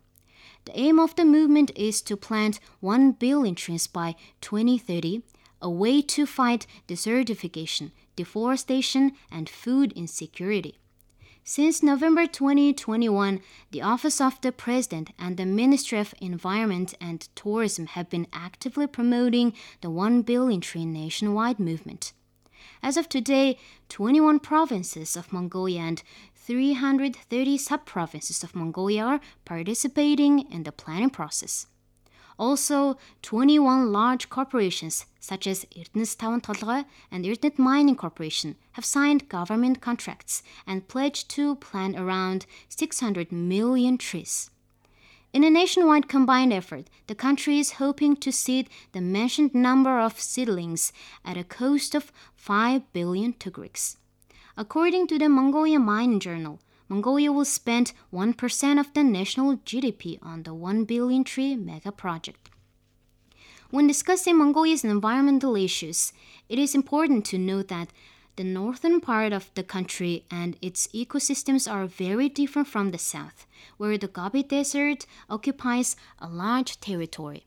The 0.64 0.78
aim 0.78 0.98
of 0.98 1.16
the 1.16 1.24
movement 1.24 1.70
is 1.74 2.00
to 2.02 2.16
plant 2.16 2.60
1 2.80 3.12
billion 3.12 3.54
trees 3.54 3.86
by 3.86 4.14
2030, 4.40 5.22
a 5.60 5.70
way 5.70 6.02
to 6.02 6.26
fight 6.26 6.66
desertification, 6.86 7.90
deforestation, 8.16 9.12
and 9.30 9.48
food 9.48 9.92
insecurity. 9.92 10.78
Since 11.44 11.82
November 11.82 12.26
2021, 12.26 13.40
the 13.70 13.80
Office 13.80 14.20
of 14.20 14.38
the 14.42 14.52
President 14.52 15.10
and 15.18 15.38
the 15.38 15.46
Ministry 15.46 15.98
of 15.98 16.14
Environment 16.20 16.92
and 17.00 17.26
Tourism 17.34 17.86
have 17.86 18.10
been 18.10 18.26
actively 18.34 18.86
promoting 18.86 19.54
the 19.80 19.88
1 19.88 20.22
billion 20.22 20.60
tree 20.60 20.84
nationwide 20.84 21.58
movement. 21.58 22.12
As 22.82 22.98
of 22.98 23.08
today, 23.08 23.58
21 23.88 24.40
provinces 24.40 25.16
of 25.16 25.32
Mongolia 25.32 25.80
and 25.80 26.02
330 26.34 27.56
sub 27.56 27.86
provinces 27.86 28.42
of 28.42 28.54
Mongolia 28.54 29.04
are 29.04 29.20
participating 29.44 30.40
in 30.52 30.64
the 30.64 30.72
planning 30.72 31.10
process. 31.10 31.66
Also, 32.38 32.96
21 33.22 33.92
large 33.92 34.28
corporations 34.28 35.06
such 35.18 35.46
as 35.46 35.66
Erdenes 35.76 36.16
Tavan 36.16 36.84
and 37.10 37.24
Erdenet 37.24 37.58
Mining 37.58 37.96
Corporation 37.96 38.54
have 38.72 38.84
signed 38.84 39.28
government 39.28 39.80
contracts 39.80 40.42
and 40.66 40.86
pledged 40.86 41.28
to 41.30 41.56
plant 41.56 41.98
around 41.98 42.46
600 42.68 43.32
million 43.32 43.98
trees. 43.98 44.50
In 45.32 45.44
a 45.44 45.50
nationwide 45.50 46.08
combined 46.08 46.52
effort, 46.52 46.88
the 47.06 47.14
country 47.14 47.58
is 47.58 47.72
hoping 47.72 48.16
to 48.16 48.32
seed 48.32 48.70
the 48.92 49.00
mentioned 49.00 49.54
number 49.54 49.98
of 49.98 50.20
seedlings 50.20 50.92
at 51.24 51.36
a 51.36 51.44
cost 51.44 51.94
of 51.94 52.12
5 52.36 52.92
billion 52.92 53.34
tugriks. 53.34 53.96
According 54.56 55.08
to 55.08 55.18
the 55.18 55.28
Mongolian 55.28 55.82
Mining 55.82 56.20
Journal, 56.20 56.60
Mongolia 56.88 57.30
will 57.30 57.44
spend 57.44 57.92
1% 58.12 58.80
of 58.80 58.92
the 58.94 59.04
national 59.04 59.58
GDP 59.58 60.18
on 60.22 60.44
the 60.44 60.54
1 60.54 60.84
billion 60.84 61.24
tree 61.24 61.54
mega 61.54 61.92
project. 61.92 62.50
When 63.70 63.86
discussing 63.86 64.38
Mongolia's 64.38 64.84
environmental 64.84 65.54
issues, 65.54 66.14
it 66.48 66.58
is 66.58 66.74
important 66.74 67.26
to 67.26 67.38
note 67.38 67.68
that 67.68 67.88
the 68.36 68.44
northern 68.44 69.00
part 69.00 69.32
of 69.32 69.50
the 69.54 69.64
country 69.64 70.24
and 70.30 70.56
its 70.62 70.86
ecosystems 70.94 71.70
are 71.70 71.86
very 71.86 72.28
different 72.28 72.68
from 72.68 72.92
the 72.92 72.98
south, 72.98 73.46
where 73.76 73.98
the 73.98 74.08
Gobi 74.08 74.42
Desert 74.42 75.04
occupies 75.28 75.96
a 76.18 76.28
large 76.28 76.80
territory. 76.80 77.44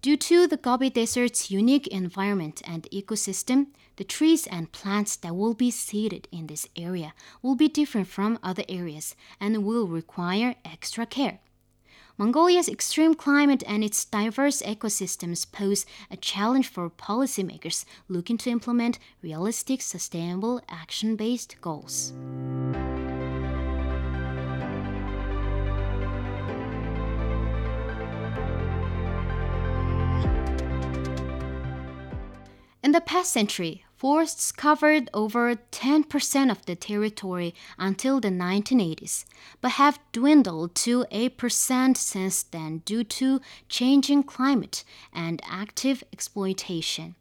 Due 0.00 0.16
to 0.16 0.46
the 0.46 0.56
Gobi 0.56 0.88
Desert's 0.88 1.50
unique 1.50 1.88
environment 1.88 2.62
and 2.64 2.84
ecosystem, 2.92 3.66
the 3.98 4.04
trees 4.04 4.46
and 4.46 4.70
plants 4.70 5.16
that 5.16 5.34
will 5.34 5.54
be 5.54 5.72
seeded 5.72 6.28
in 6.30 6.46
this 6.46 6.68
area 6.76 7.12
will 7.42 7.56
be 7.56 7.66
different 7.66 8.06
from 8.06 8.38
other 8.44 8.62
areas 8.68 9.16
and 9.40 9.64
will 9.64 9.88
require 9.88 10.54
extra 10.64 11.04
care. 11.04 11.40
Mongolia's 12.16 12.68
extreme 12.68 13.14
climate 13.14 13.64
and 13.66 13.82
its 13.82 14.04
diverse 14.04 14.62
ecosystems 14.62 15.50
pose 15.50 15.84
a 16.12 16.16
challenge 16.16 16.68
for 16.68 16.88
policymakers 16.88 17.84
looking 18.08 18.38
to 18.38 18.50
implement 18.50 19.00
realistic, 19.20 19.82
sustainable, 19.82 20.60
action 20.68 21.16
based 21.16 21.56
goals. 21.60 22.12
In 32.80 32.92
the 32.92 33.00
past 33.00 33.32
century, 33.32 33.84
forests 33.98 34.52
covered 34.52 35.10
over 35.12 35.56
10% 35.56 36.50
of 36.50 36.64
the 36.66 36.76
territory 36.76 37.52
until 37.78 38.20
the 38.20 38.28
1980s, 38.28 39.24
but 39.60 39.72
have 39.72 39.98
dwindled 40.12 40.74
to 40.76 41.04
8% 41.10 41.96
since 41.96 42.42
then 42.44 42.78
due 42.84 43.02
to 43.02 43.40
changing 43.68 44.22
climate 44.22 44.84
and 45.12 45.42
active 45.44 46.04
exploitation. 46.12 47.16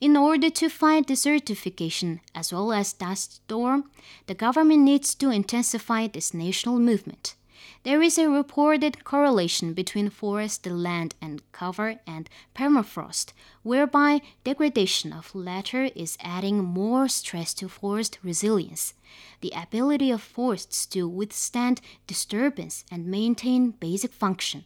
In 0.00 0.16
order 0.16 0.50
to 0.50 0.68
fight 0.68 1.06
desertification 1.06 2.20
as 2.34 2.52
well 2.52 2.72
as 2.72 2.92
dust 2.92 3.36
storm, 3.36 3.90
the 4.26 4.34
government 4.34 4.82
needs 4.82 5.14
to 5.14 5.30
intensify 5.30 6.08
this 6.08 6.34
national 6.34 6.78
movement. 6.78 7.36
There 7.84 8.02
is 8.02 8.18
a 8.18 8.28
reported 8.28 9.04
correlation 9.04 9.72
between 9.72 10.10
forest 10.10 10.66
land 10.66 11.14
and 11.22 11.42
cover 11.52 12.00
and 12.06 12.28
permafrost, 12.54 13.32
whereby 13.62 14.20
degradation 14.44 15.12
of 15.12 15.34
latter 15.34 15.84
is 15.94 16.18
adding 16.20 16.64
more 16.64 17.08
stress 17.08 17.54
to 17.54 17.68
forest 17.68 18.18
resilience. 18.22 18.94
The 19.40 19.52
ability 19.54 20.10
of 20.10 20.20
forests 20.20 20.86
to 20.86 21.08
withstand 21.08 21.80
disturbance 22.06 22.84
and 22.90 23.06
maintain 23.06 23.70
basic 23.70 24.12
function. 24.12 24.64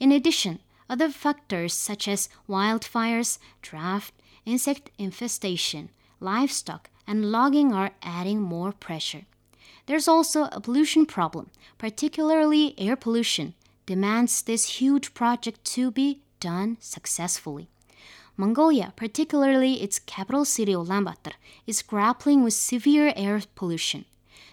In 0.00 0.10
addition, 0.10 0.60
other 0.88 1.10
factors 1.10 1.74
such 1.74 2.08
as 2.08 2.28
wildfires, 2.48 3.38
drought, 3.60 4.12
insect 4.44 4.90
infestation, 4.98 5.90
livestock, 6.20 6.88
and 7.06 7.30
logging 7.30 7.72
are 7.72 7.92
adding 8.02 8.40
more 8.40 8.72
pressure. 8.72 9.26
There's 9.86 10.08
also 10.08 10.48
a 10.50 10.60
pollution 10.60 11.06
problem, 11.06 11.50
particularly 11.78 12.74
air 12.76 12.96
pollution, 12.96 13.54
demands 13.86 14.42
this 14.42 14.80
huge 14.80 15.14
project 15.14 15.64
to 15.76 15.90
be 15.92 16.20
done 16.40 16.76
successfully. 16.80 17.68
Mongolia, 18.36 18.92
particularly 18.96 19.80
its 19.82 19.98
capital 19.98 20.44
city 20.44 20.72
Ulaanbaatar, 20.72 21.34
is 21.66 21.82
grappling 21.82 22.42
with 22.42 22.52
severe 22.52 23.12
air 23.16 23.40
pollution. 23.54 24.04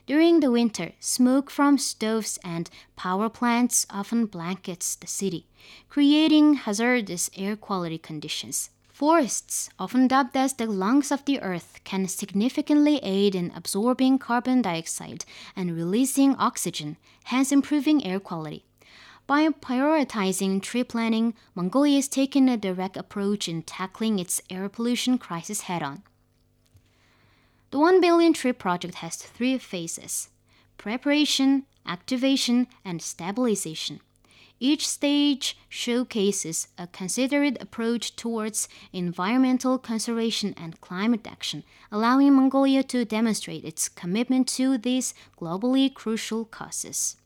During 0.06 0.40
the 0.40 0.52
winter, 0.52 0.92
smoke 1.00 1.50
from 1.50 1.78
stoves 1.78 2.38
and 2.44 2.70
power 2.96 3.28
plants 3.28 3.88
often 3.90 4.28
blankets 4.28 4.96
the 4.96 5.08
city, 5.08 5.48
creating 5.90 6.56
hazardous 6.56 7.30
air 7.36 7.56
quality 7.56 7.98
conditions. 7.98 8.70
Forests, 8.94 9.72
often 9.80 10.08
dubbed 10.08 10.38
as 10.38 10.54
the 10.54 10.68
lungs 10.68 11.12
of 11.12 11.26
the 11.26 11.42
earth, 11.42 11.80
can 11.84 12.08
significantly 12.08 13.00
aid 13.02 13.34
in 13.34 13.52
absorbing 13.56 14.20
carbon 14.20 14.62
dioxide 14.62 15.26
and 15.56 15.76
releasing 15.76 16.36
oxygen, 16.36 16.98
hence 17.24 17.52
improving 17.52 18.06
air 18.06 18.20
quality. 18.20 18.66
By 19.26 19.48
prioritizing 19.48 20.62
tree 20.62 20.84
planting, 20.84 21.34
Mongolia 21.56 21.98
is 21.98 22.08
taking 22.08 22.48
a 22.48 22.56
direct 22.56 22.96
approach 22.96 23.50
in 23.50 23.64
tackling 23.64 24.20
its 24.20 24.44
air 24.48 24.70
pollution 24.70 25.18
crisis 25.18 25.62
head 25.62 25.82
on. 25.82 26.04
The 27.72 27.80
1 27.80 28.00
billion 28.00 28.32
tree 28.34 28.54
project 28.54 28.96
has 28.96 29.16
three 29.16 29.58
phases 29.58 30.30
preparation, 30.78 31.66
activation, 31.88 32.68
and 32.86 33.02
stabilization. 33.02 34.02
Each 34.60 34.88
stage 34.88 35.58
showcases 35.68 36.68
a 36.78 36.88
considered 36.88 37.62
approach 37.62 38.16
towards 38.16 38.70
environmental 38.94 39.78
conservation 39.78 40.54
and 40.56 40.80
climate 40.80 41.28
action, 41.28 41.64
allowing 41.92 42.34
Mongolia 42.34 42.84
to 42.84 43.04
demonstrate 43.04 43.66
its 43.66 43.90
commitment 43.90 44.48
to 44.50 44.78
these 44.78 45.14
globally 45.40 45.94
crucial 45.94 46.46
causes. 46.46 47.18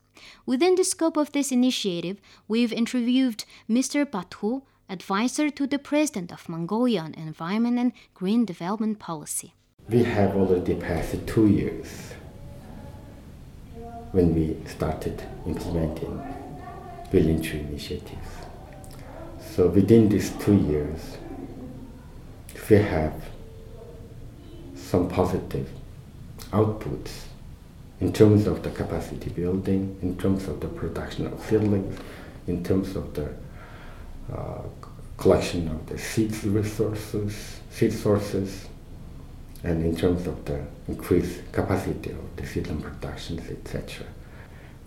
Within 0.46 0.76
the 0.76 0.84
scope 0.84 1.18
of 1.18 1.32
this 1.32 1.52
initiative, 1.52 2.20
we've 2.48 2.74
interviewed 2.74 3.44
Mr. 3.70 4.10
Batu, 4.10 4.63
advisor 4.90 5.50
to 5.50 5.68
the 5.68 5.78
President 5.78 6.32
of 6.32 6.50
Mongolia 6.50 7.02
on 7.02 7.13
Environment 7.13 7.78
and 7.78 7.92
Green 8.13 8.46
Development 8.46 8.98
Policy. 8.98 9.54
We 9.90 10.04
have 10.04 10.36
already 10.36 10.76
passed 10.76 11.28
two 11.28 11.48
years 11.48 12.13
when 14.12 14.34
we 14.34 14.58
started 14.66 15.22
implementing 15.46 16.37
billion 17.12 17.41
tree 17.41 17.60
initiatives. 17.60 18.28
So 19.39 19.67
within 19.67 20.10
these 20.10 20.32
two 20.32 20.56
years, 20.56 21.17
if 22.54 22.70
we 22.70 22.78
have 22.78 23.13
some 24.76 25.10
positive 25.10 25.70
outputs 26.52 27.12
in 28.00 28.13
terms 28.13 28.46
of 28.46 28.63
the 28.63 28.70
capacity 28.70 29.30
building, 29.30 29.98
in 30.02 30.17
terms 30.17 30.48
of 30.48 30.60
the 30.60 30.67
production 30.67 31.28
of 31.28 31.39
seedlings, 31.41 31.98
in 32.46 32.63
terms 32.63 32.96
of 32.96 33.13
the 33.13 33.34
uh, 34.34 34.62
collection 35.17 35.67
of 35.70 35.86
the 35.88 35.98
seed 35.98 36.32
resources, 36.43 37.60
seed 37.72 37.91
sources, 37.91 38.67
and 39.63 39.84
in 39.84 39.96
terms 39.96 40.28
of 40.28 40.46
the 40.46 40.63
increased 40.88 41.52
capacity 41.52 42.12
of 42.12 42.36
the 42.36 42.46
seedling 42.46 42.82
productions, 42.82 43.50
etc. 43.50 44.06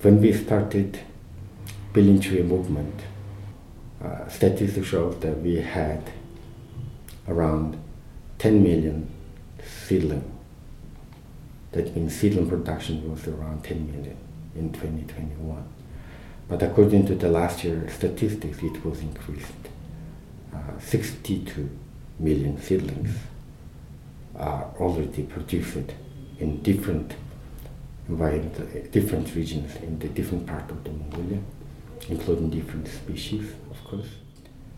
When 0.03 0.21
we 0.21 0.33
started 0.33 1.01
tree 1.93 2.43
movement, 2.43 3.01
uh, 4.03 4.29
statistics 4.29 4.89
shows 4.89 5.19
that 5.21 5.39
we 5.41 5.57
had 5.57 6.11
around 7.29 7.77
10 8.39 8.63
million 8.63 9.09
seedling. 9.63 10.25
That 11.73 11.95
means 11.95 12.15
seedling 12.17 12.49
production 12.49 13.11
was 13.11 13.27
around 13.29 13.65
10 13.65 13.87
million 13.87 14.17
in 14.55 14.73
2021. 14.73 15.65
But 16.49 16.63
according 16.63 17.07
to 17.07 17.15
the 17.15 17.29
last 17.29 17.63
year 17.63 17.89
statistics, 17.89 18.59
it 18.63 18.85
was 18.85 19.01
increased. 19.01 19.53
Uh, 20.53 20.79
62 20.81 21.71
million 22.19 22.61
seedlings 22.61 23.15
are 24.37 24.71
already 24.81 25.23
produced 25.23 25.93
in 26.39 26.63
different 26.63 27.15
environment, 28.09 28.91
different 28.91 29.35
regions 29.35 29.77
in 29.77 29.99
the 29.99 30.09
different 30.09 30.47
part 30.47 30.69
of 30.71 30.83
the 30.83 30.91
Mongolia, 30.91 31.41
including 32.09 32.51
different 32.51 32.89
species, 32.89 33.53
of 33.71 33.85
course. 33.85 34.09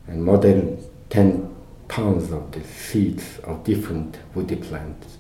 And 0.07 0.25
more 0.25 0.39
than 0.39 0.79
10 1.11 1.55
tons 1.89 2.33
of 2.33 2.51
the 2.53 2.65
seeds 2.65 3.39
of 3.41 3.65
different 3.65 4.19
woody 4.35 4.57
plants 4.57 5.19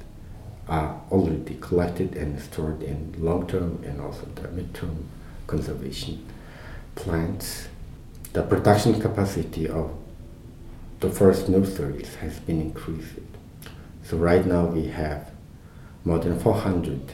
are 0.68 1.00
already 1.10 1.56
collected 1.60 2.16
and 2.16 2.40
stored 2.40 2.82
in 2.82 3.14
long-term 3.18 3.82
and 3.84 4.00
also 4.00 4.26
the 4.34 4.48
mid-term 4.48 5.08
conservation 5.46 6.26
plants. 6.94 7.68
The 8.32 8.42
production 8.42 9.00
capacity 9.00 9.68
of 9.68 9.94
the 11.00 11.10
first 11.10 11.48
nurseries 11.48 12.14
has 12.16 12.38
been 12.40 12.60
increased. 12.60 13.18
So 14.04 14.16
right 14.16 14.46
now 14.46 14.66
we 14.66 14.86
have 14.86 15.30
more 16.04 16.18
than 16.18 16.38
400 16.38 17.12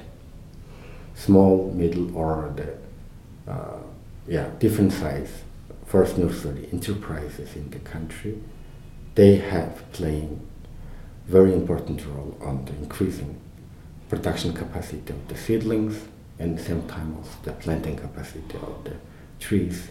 small, 1.14 1.72
middle, 1.74 2.16
or 2.16 2.52
the 2.54 3.50
uh, 3.50 3.78
yeah 4.28 4.50
different 4.58 4.92
size 4.92 5.42
first 5.88 6.18
nursery 6.18 6.68
enterprises 6.70 7.56
in 7.56 7.70
the 7.70 7.78
country. 7.78 8.38
They 9.14 9.36
have 9.36 9.90
playing 9.92 10.46
very 11.26 11.52
important 11.54 12.04
role 12.06 12.36
on 12.42 12.66
the 12.66 12.72
increasing 12.74 13.40
production 14.08 14.52
capacity 14.52 15.12
of 15.12 15.28
the 15.28 15.34
seedlings 15.34 15.96
and 16.38 16.58
the 16.58 16.62
same 16.62 16.86
time 16.88 17.16
also 17.16 17.30
the 17.42 17.52
planting 17.52 17.96
capacity 17.96 18.56
of 18.56 18.84
the 18.84 18.96
trees 19.40 19.88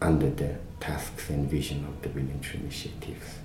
under 0.00 0.30
the 0.30 0.56
tasks 0.80 1.30
and 1.30 1.50
vision 1.50 1.84
of 1.86 2.02
the 2.02 2.08
Billion 2.08 2.40
Tree 2.40 2.60
initiatives. 2.60 3.38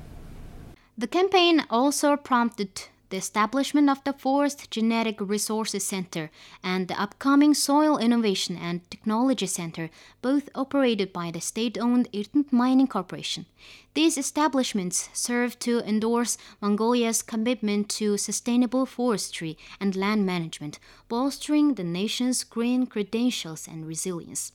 The 0.97 1.07
campaign 1.07 1.63
also 1.69 2.17
prompted 2.17 2.83
the 3.09 3.17
establishment 3.17 3.89
of 3.89 4.03
the 4.03 4.13
Forest 4.13 4.69
Genetic 4.69 5.21
Resources 5.21 5.85
Center 5.85 6.29
and 6.63 6.87
the 6.87 7.01
upcoming 7.01 7.53
Soil 7.53 7.97
Innovation 7.97 8.57
and 8.57 8.89
Technology 8.91 9.47
Center, 9.47 9.89
both 10.21 10.49
operated 10.53 11.13
by 11.13 11.31
the 11.31 11.39
state 11.39 11.77
owned 11.77 12.11
Erdenet 12.11 12.51
Mining 12.51 12.87
Corporation. 12.87 13.45
These 13.93 14.17
establishments 14.17 15.09
serve 15.13 15.57
to 15.59 15.79
endorse 15.79 16.37
Mongolia's 16.61 17.21
commitment 17.21 17.89
to 17.97 18.17
sustainable 18.17 18.85
forestry 18.85 19.57
and 19.79 19.95
land 19.95 20.25
management, 20.25 20.79
bolstering 21.07 21.75
the 21.75 21.83
nation's 21.83 22.43
green 22.43 22.85
credentials 22.85 23.67
and 23.67 23.87
resilience. 23.87 24.51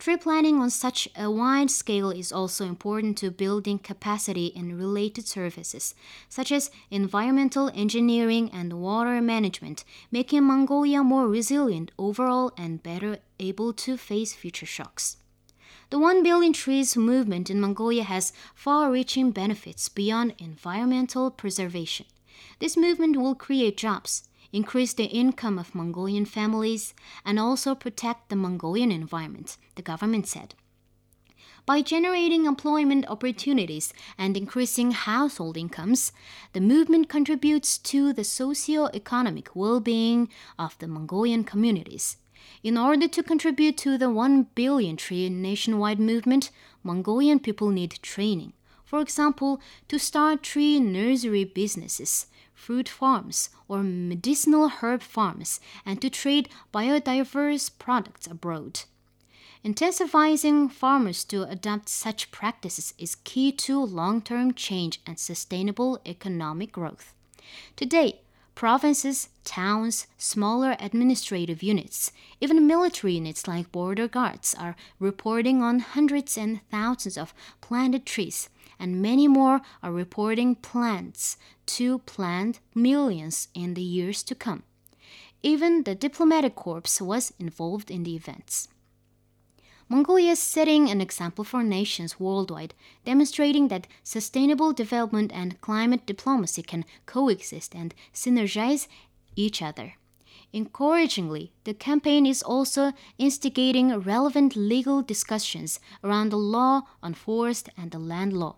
Tree 0.00 0.16
planting 0.16 0.62
on 0.62 0.70
such 0.70 1.10
a 1.14 1.30
wide 1.30 1.70
scale 1.70 2.08
is 2.08 2.32
also 2.32 2.64
important 2.64 3.18
to 3.18 3.30
building 3.30 3.78
capacity 3.78 4.46
in 4.46 4.78
related 4.78 5.28
services, 5.28 5.94
such 6.26 6.50
as 6.50 6.70
environmental 6.90 7.70
engineering 7.74 8.50
and 8.50 8.72
water 8.72 9.20
management, 9.20 9.84
making 10.10 10.44
Mongolia 10.44 11.04
more 11.04 11.28
resilient 11.28 11.90
overall 11.98 12.50
and 12.56 12.82
better 12.82 13.18
able 13.38 13.74
to 13.74 13.98
face 13.98 14.32
future 14.32 14.64
shocks. 14.64 15.18
The 15.90 15.98
1 15.98 16.22
billion 16.22 16.54
trees 16.54 16.96
movement 16.96 17.50
in 17.50 17.60
Mongolia 17.60 18.04
has 18.04 18.32
far 18.54 18.90
reaching 18.90 19.32
benefits 19.32 19.90
beyond 19.90 20.32
environmental 20.38 21.30
preservation. 21.30 22.06
This 22.58 22.74
movement 22.74 23.18
will 23.18 23.34
create 23.34 23.76
jobs, 23.76 24.29
increase 24.52 24.92
the 24.92 25.04
income 25.04 25.58
of 25.58 25.74
Mongolian 25.74 26.24
families, 26.24 26.94
and 27.24 27.38
also 27.38 27.74
protect 27.74 28.28
the 28.28 28.36
Mongolian 28.36 28.90
environment, 28.90 29.56
the 29.74 29.82
government 29.82 30.26
said. 30.26 30.54
By 31.66 31.82
generating 31.82 32.46
employment 32.46 33.04
opportunities 33.08 33.92
and 34.18 34.36
increasing 34.36 34.90
household 34.92 35.56
incomes, 35.56 36.10
the 36.52 36.60
movement 36.60 37.08
contributes 37.08 37.78
to 37.78 38.12
the 38.12 38.24
socio-economic 38.24 39.54
well-being 39.54 40.30
of 40.58 40.76
the 40.78 40.88
Mongolian 40.88 41.44
communities. 41.44 42.16
In 42.62 42.76
order 42.76 43.06
to 43.08 43.22
contribute 43.22 43.76
to 43.78 43.98
the 43.98 44.10
1 44.10 44.48
billion 44.54 44.96
tree 44.96 45.28
nationwide 45.28 46.00
movement, 46.00 46.50
Mongolian 46.82 47.38
people 47.38 47.68
need 47.68 48.00
training. 48.02 48.54
For 48.84 49.00
example, 49.00 49.60
to 49.88 49.98
start 49.98 50.42
tree 50.42 50.80
nursery 50.80 51.44
businesses, 51.44 52.26
fruit 52.60 52.88
farms, 52.88 53.48
or 53.68 53.82
medicinal 53.82 54.68
herb 54.68 55.00
farms, 55.00 55.60
and 55.86 56.00
to 56.02 56.10
trade 56.10 56.48
biodiverse 56.74 57.70
products 57.78 58.26
abroad. 58.26 58.82
Intensifying 59.64 60.68
farmers 60.68 61.24
to 61.24 61.42
adopt 61.44 61.88
such 61.88 62.30
practices 62.30 62.92
is 62.98 63.24
key 63.24 63.50
to 63.50 63.82
long 63.82 64.20
term 64.20 64.52
change 64.52 65.00
and 65.06 65.18
sustainable 65.18 65.98
economic 66.04 66.72
growth. 66.72 67.14
Today, 67.76 68.20
provinces, 68.54 69.30
towns, 69.44 70.06
smaller 70.18 70.76
administrative 70.80 71.62
units, 71.62 72.12
even 72.42 72.66
military 72.66 73.14
units 73.14 73.48
like 73.48 73.72
border 73.72 74.06
guards 74.06 74.54
are 74.58 74.76
reporting 74.98 75.62
on 75.62 75.78
hundreds 75.78 76.36
and 76.36 76.60
thousands 76.70 77.16
of 77.16 77.32
planted 77.62 78.04
trees 78.04 78.50
and 78.80 79.00
many 79.00 79.28
more 79.28 79.60
are 79.82 79.92
reporting 79.92 80.56
plans 80.56 81.36
to 81.66 81.98
plant 82.00 82.58
millions 82.74 83.48
in 83.54 83.74
the 83.74 83.82
years 83.82 84.24
to 84.24 84.34
come. 84.34 84.64
Even 85.42 85.84
the 85.84 85.94
diplomatic 85.94 86.56
corps 86.56 87.00
was 87.00 87.32
involved 87.38 87.90
in 87.90 88.02
the 88.02 88.16
events. 88.16 88.68
Mongolia 89.88 90.32
is 90.32 90.38
setting 90.38 90.88
an 90.88 91.00
example 91.00 91.44
for 91.44 91.64
nations 91.64 92.20
worldwide, 92.20 92.74
demonstrating 93.04 93.68
that 93.68 93.88
sustainable 94.04 94.72
development 94.72 95.32
and 95.34 95.60
climate 95.60 96.06
diplomacy 96.06 96.62
can 96.62 96.84
coexist 97.06 97.74
and 97.74 97.94
synergize 98.14 98.86
each 99.34 99.60
other. 99.60 99.94
Encouragingly, 100.52 101.52
the 101.64 101.74
campaign 101.74 102.26
is 102.26 102.42
also 102.42 102.92
instigating 103.18 103.98
relevant 104.00 104.56
legal 104.56 105.02
discussions 105.02 105.80
around 106.02 106.30
the 106.30 106.36
law 106.36 106.82
on 107.02 107.14
forest 107.14 107.68
and 107.76 107.90
the 107.90 107.98
land 107.98 108.32
law. 108.32 108.56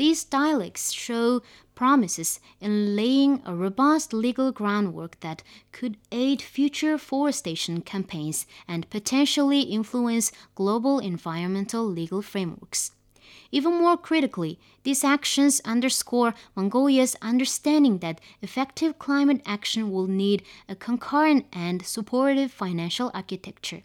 These 0.00 0.24
dialects 0.24 0.92
show 0.92 1.42
promises 1.74 2.40
in 2.58 2.96
laying 2.96 3.42
a 3.44 3.54
robust 3.54 4.14
legal 4.14 4.50
groundwork 4.50 5.20
that 5.20 5.42
could 5.72 5.98
aid 6.10 6.40
future 6.40 6.96
forestation 6.96 7.82
campaigns 7.82 8.46
and 8.66 8.88
potentially 8.88 9.60
influence 9.60 10.32
global 10.54 11.00
environmental 11.00 11.84
legal 11.84 12.22
frameworks. 12.22 12.92
Even 13.52 13.74
more 13.74 13.98
critically, 13.98 14.58
these 14.84 15.04
actions 15.04 15.60
underscore 15.66 16.32
Mongolia's 16.56 17.14
understanding 17.20 17.98
that 17.98 18.22
effective 18.40 18.98
climate 18.98 19.42
action 19.44 19.92
will 19.92 20.06
need 20.06 20.42
a 20.66 20.74
concurrent 20.74 21.44
and 21.52 21.84
supportive 21.84 22.50
financial 22.50 23.10
architecture. 23.12 23.82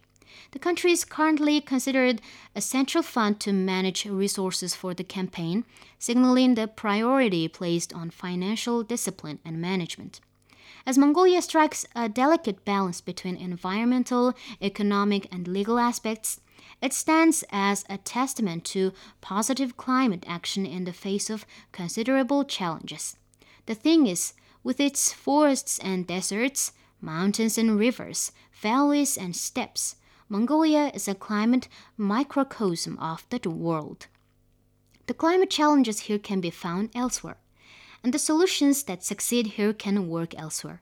The 0.52 0.60
country 0.60 0.92
is 0.92 1.06
currently 1.06 1.62
considered 1.62 2.22
a 2.56 2.62
central 2.62 3.04
fund 3.04 3.40
to 3.42 3.54
manage 3.54 4.06
resources 4.06 4.76
for 4.76 4.94
the 4.94 5.04
campaign, 5.04 5.66
signaling 6.00 6.56
the 6.56 6.68
priority 6.68 7.48
placed 7.48 7.94
on 7.94 8.10
financial 8.10 8.84
discipline 8.84 9.40
and 9.46 9.62
management. 9.62 10.20
As 10.86 10.98
Mongolia 10.98 11.42
strikes 11.42 11.86
a 11.96 12.08
delicate 12.08 12.64
balance 12.64 13.02
between 13.02 13.38
environmental, 13.38 14.34
economic, 14.62 15.28
and 15.32 15.48
legal 15.48 15.80
aspects, 15.80 16.40
it 16.82 16.94
stands 16.94 17.44
as 17.52 17.84
a 17.90 17.98
testament 17.98 18.66
to 18.66 18.94
positive 19.20 19.78
climate 19.78 20.24
action 20.28 20.66
in 20.66 20.84
the 20.84 20.94
face 20.94 21.30
of 21.30 21.46
considerable 21.72 22.44
challenges. 22.44 23.18
The 23.66 23.76
thing 23.76 24.06
is, 24.06 24.34
with 24.64 24.80
its 24.80 25.12
forests 25.12 25.80
and 25.80 26.06
deserts, 26.06 26.72
mountains 27.02 27.58
and 27.58 27.80
rivers, 27.80 28.32
valleys 28.52 29.18
and 29.18 29.36
steppes, 29.36 29.96
Mongolia 30.28 30.92
is 30.96 31.08
a 31.08 31.14
climate 31.14 31.68
microcosm 31.98 32.98
of 32.98 33.26
the 33.30 33.48
world. 33.48 34.08
The 35.06 35.14
climate 35.14 35.52
challenges 35.52 36.02
here 36.02 36.18
can 36.18 36.42
be 36.42 36.50
found 36.50 36.90
elsewhere, 36.96 37.38
and 38.04 38.12
the 38.12 38.18
solutions 38.18 38.82
that 38.84 39.04
succeed 39.04 39.48
here 39.48 39.72
can 39.72 40.10
work 40.10 40.34
elsewhere. 40.36 40.82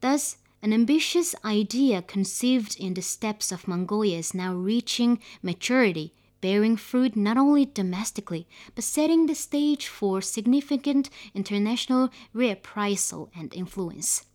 Thus, 0.00 0.36
an 0.62 0.72
ambitious 0.72 1.34
idea 1.44 2.00
conceived 2.00 2.78
in 2.78 2.94
the 2.94 3.02
steppes 3.02 3.50
of 3.50 3.66
Mongolia 3.66 4.18
is 4.18 4.34
now 4.34 4.54
reaching 4.54 5.20
maturity, 5.42 6.12
bearing 6.40 6.76
fruit 6.76 7.16
not 7.16 7.36
only 7.36 7.66
domestically, 7.66 8.46
but 8.76 8.84
setting 8.84 9.26
the 9.26 9.34
stage 9.34 9.88
for 9.88 10.20
significant 10.20 11.10
international 11.34 12.10
reappraisal 12.32 13.30
and 13.36 13.52
influence. 13.52 14.26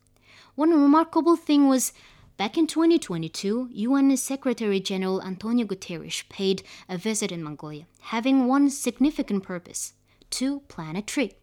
One 0.56 0.72
remarkable 0.72 1.38
thing 1.38 1.70
was 1.70 1.94
Back 2.38 2.58
in 2.58 2.66
2022, 2.66 3.70
UN 3.72 4.18
Secretary 4.18 4.80
General 4.80 5.22
Antonio 5.22 5.66
Guterres 5.66 6.28
paid 6.30 6.64
a 6.90 6.98
visit 6.98 7.32
in 7.32 7.44
Mongolia, 7.44 7.86
having 8.00 8.48
one 8.48 8.70
significant 8.70 9.44
purpose 9.44 9.94
to 10.32 10.62
plant 10.62 10.98
a 10.98 11.02
tree. 11.02 11.34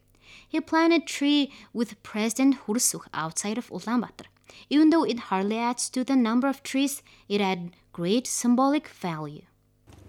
He 0.49 0.61
planted 0.61 1.03
a 1.03 1.05
tree 1.05 1.53
with 1.73 2.03
President 2.03 2.57
Khurelsukh 2.61 3.07
outside 3.15 3.59
of 3.59 3.71
Ulaanbaatar. 3.71 4.27
Even 4.71 4.91
though 4.91 5.05
it 5.05 5.19
hardly 5.31 5.59
adds 5.59 5.89
to 5.91 6.03
the 6.03 6.17
number 6.17 6.49
of 6.49 6.63
trees, 6.63 7.03
it 7.29 7.41
had 7.41 7.77
great 7.93 8.27
symbolic 8.27 8.89
value. 8.89 9.43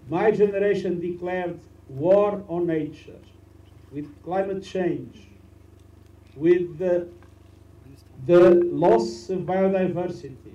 My 0.08 0.30
generation 0.30 1.00
declared 1.00 1.60
war 1.88 2.42
on 2.48 2.66
nature 2.66 3.20
with 3.92 4.06
climate 4.24 4.64
change, 4.64 5.28
with 6.34 6.78
the, 6.78 7.08
the 8.26 8.54
loss 8.64 9.30
of 9.30 9.40
biodiversity, 9.40 10.49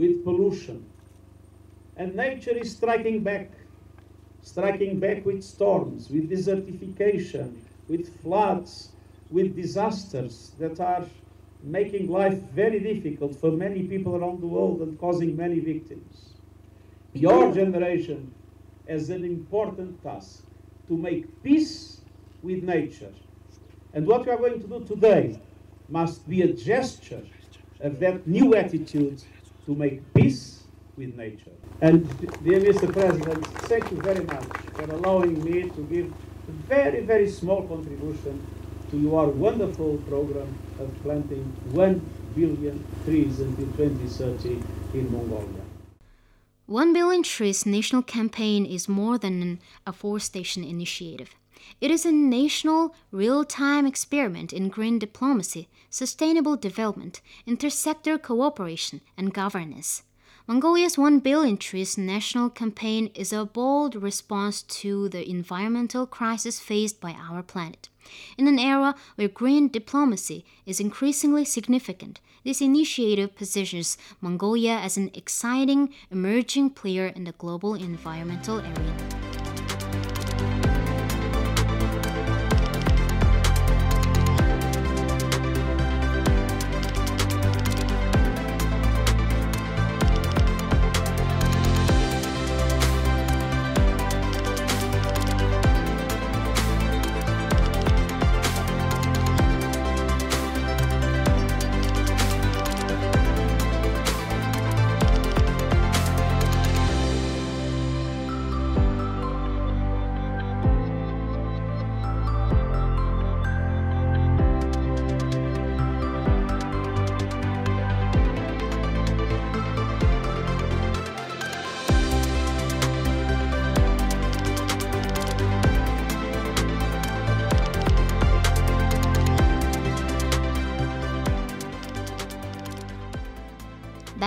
with 0.00 0.24
pollution. 0.24 0.82
And 1.96 2.14
nature 2.14 2.56
is 2.56 2.72
striking 2.72 3.22
back, 3.22 3.50
striking 4.42 4.98
back 4.98 5.26
with 5.26 5.44
storms, 5.44 6.08
with 6.08 6.30
desertification, 6.30 7.58
with 7.86 8.22
floods, 8.22 8.92
with 9.30 9.54
disasters 9.54 10.52
that 10.58 10.80
are 10.80 11.04
making 11.62 12.10
life 12.10 12.38
very 12.54 12.80
difficult 12.80 13.38
for 13.38 13.50
many 13.50 13.82
people 13.82 14.16
around 14.16 14.40
the 14.40 14.46
world 14.46 14.80
and 14.80 14.98
causing 14.98 15.36
many 15.36 15.60
victims. 15.60 16.32
Your 17.12 17.52
generation 17.52 18.32
has 18.88 19.10
an 19.10 19.24
important 19.24 20.02
task 20.02 20.44
to 20.88 20.96
make 20.96 21.42
peace 21.42 22.00
with 22.42 22.62
nature. 22.62 23.12
And 23.92 24.06
what 24.06 24.24
we 24.24 24.32
are 24.32 24.38
going 24.38 24.60
to 24.62 24.66
do 24.66 24.82
today 24.86 25.38
must 25.90 26.26
be 26.26 26.40
a 26.40 26.52
gesture 26.52 27.22
of 27.80 28.00
that 28.00 28.26
new 28.26 28.54
attitude 28.54 29.22
to 29.70 29.76
make 29.76 30.02
peace 30.14 30.64
with 30.96 31.16
nature. 31.16 31.54
And 31.80 32.02
dear 32.42 32.60
Mr. 32.60 32.92
President, 32.92 33.46
thank 33.70 33.88
you 33.92 34.02
very 34.02 34.24
much 34.24 34.48
for 34.74 34.82
allowing 34.96 35.44
me 35.44 35.62
to 35.76 35.82
give 35.94 36.06
a 36.48 36.52
very, 36.74 37.02
very 37.02 37.28
small 37.30 37.62
contribution 37.68 38.44
to 38.90 38.98
your 38.98 39.28
wonderful 39.28 39.98
program 40.08 40.58
of 40.80 40.88
planting 41.04 41.44
1 41.70 42.00
billion 42.34 42.84
trees 43.04 43.38
until 43.38 43.66
2030 43.76 44.60
in 44.98 45.12
Mongolia. 45.12 45.64
1 46.66 46.92
Billion 46.92 47.22
Trees 47.22 47.64
national 47.64 48.02
campaign 48.02 48.66
is 48.66 48.88
more 48.88 49.18
than 49.18 49.40
an 49.42 49.60
afforestation 49.86 50.64
initiative. 50.64 51.34
It 51.80 51.90
is 51.90 52.04
a 52.04 52.12
national, 52.12 52.94
real 53.10 53.44
time 53.44 53.86
experiment 53.86 54.52
in 54.52 54.68
green 54.68 54.98
diplomacy, 54.98 55.68
sustainable 55.88 56.56
development, 56.56 57.20
intersector 57.46 58.20
cooperation, 58.20 59.00
and 59.16 59.34
governance. 59.34 60.02
Mongolia's 60.46 60.98
1 60.98 61.20
Billion 61.20 61.56
Trees 61.56 61.96
national 61.96 62.50
campaign 62.50 63.10
is 63.14 63.32
a 63.32 63.44
bold 63.44 63.94
response 63.94 64.62
to 64.62 65.08
the 65.08 65.28
environmental 65.30 66.06
crisis 66.06 66.58
faced 66.58 67.00
by 67.00 67.12
our 67.12 67.42
planet. 67.42 67.88
In 68.36 68.48
an 68.48 68.58
era 68.58 68.96
where 69.14 69.28
green 69.28 69.68
diplomacy 69.68 70.44
is 70.66 70.80
increasingly 70.80 71.44
significant, 71.44 72.20
this 72.44 72.60
initiative 72.60 73.36
positions 73.36 73.96
Mongolia 74.20 74.72
as 74.72 74.96
an 74.96 75.10
exciting, 75.14 75.94
emerging 76.10 76.70
player 76.70 77.06
in 77.06 77.24
the 77.24 77.32
global 77.32 77.74
environmental 77.74 78.58
arena. 78.58 79.19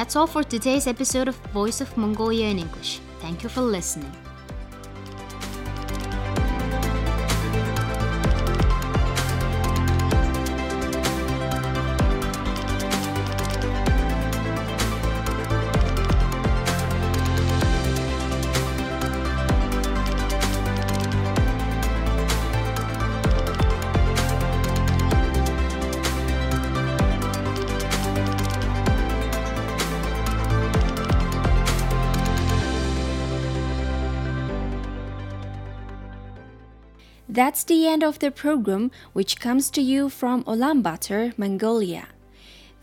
That's 0.04 0.18
all 0.18 0.28
for 0.28 0.44
today's 0.44 0.86
episode 0.86 1.30
of 1.30 1.38
Voice 1.54 1.80
of 1.80 1.96
Mongolia 1.96 2.48
in 2.48 2.60
English. 2.60 3.00
Thank 3.22 3.42
you 3.42 3.48
for 3.48 3.62
listening. 3.62 4.12
That's 37.44 37.66
the 37.66 37.86
end 37.90 38.06
of 38.06 38.20
the 38.20 38.32
program, 38.32 38.90
which 39.12 39.38
comes 39.38 39.70
to 39.72 39.82
you 39.82 40.08
from 40.08 40.46
Ulaanbaatar, 40.46 41.38
Mongolia. 41.38 42.08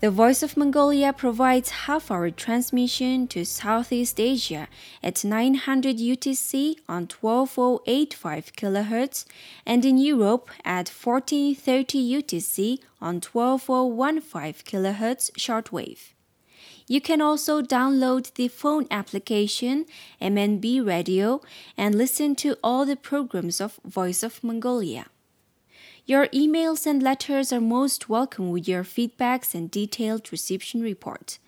The 0.01 0.11
Voice 0.11 0.43
of 0.43 0.55
Mongolia 0.55 1.13
provides 1.13 1.71
half 1.87 2.11
hour 2.11 2.29
transmission 2.29 3.27
to 3.29 3.43
Southeast 3.43 4.19
Asia 4.19 4.67
at 5.01 5.25
900 5.25 5.97
UTC 5.97 6.75
on 6.87 7.07
12085 7.07 8.53
kHz 8.53 9.25
and 9.65 9.83
in 9.83 9.97
Europe 9.97 10.47
at 10.63 10.89
1430 10.89 12.21
UTC 12.21 12.77
on 13.01 13.19
12015 13.19 14.53
kHz 14.69 15.31
shortwave. 15.31 16.13
You 16.91 16.99
can 16.99 17.21
also 17.21 17.61
download 17.61 18.33
the 18.33 18.49
phone 18.49 18.85
application 18.91 19.85
MNB 20.21 20.85
Radio 20.85 21.39
and 21.77 21.95
listen 21.95 22.35
to 22.43 22.57
all 22.61 22.85
the 22.85 22.97
programs 22.97 23.61
of 23.61 23.79
Voice 23.85 24.23
of 24.23 24.43
Mongolia. 24.43 25.05
Your 26.05 26.27
emails 26.33 26.85
and 26.85 27.01
letters 27.01 27.53
are 27.53 27.61
most 27.61 28.09
welcome 28.09 28.49
with 28.51 28.67
your 28.67 28.83
feedbacks 28.83 29.55
and 29.55 29.71
detailed 29.71 30.33
reception 30.33 30.81
report. 30.81 31.39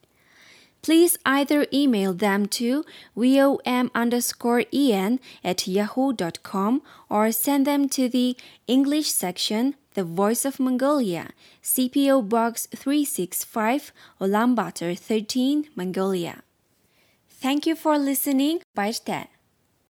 Please 0.81 1.17
either 1.25 1.67
email 1.73 2.13
them 2.13 2.45
to 2.45 2.85
vom 3.13 3.91
underscore 3.93 4.63
en 4.71 5.19
at 5.43 5.67
yahoo.com 5.67 6.81
or 7.09 7.33
send 7.33 7.67
them 7.67 7.89
to 7.89 8.07
the 8.07 8.37
English 8.67 9.11
section 9.11 9.75
the 9.93 10.03
Voice 10.03 10.45
of 10.45 10.59
Mongolia, 10.59 11.29
CPO 11.61 12.27
Box 12.27 12.67
365, 12.75 13.91
Ulaanbaatar 14.19 14.97
13, 14.97 15.69
Mongolia. 15.75 16.43
Thank 17.29 17.65
you 17.65 17.75
for 17.75 17.97
listening. 17.97 18.61
Bye. 18.75 18.93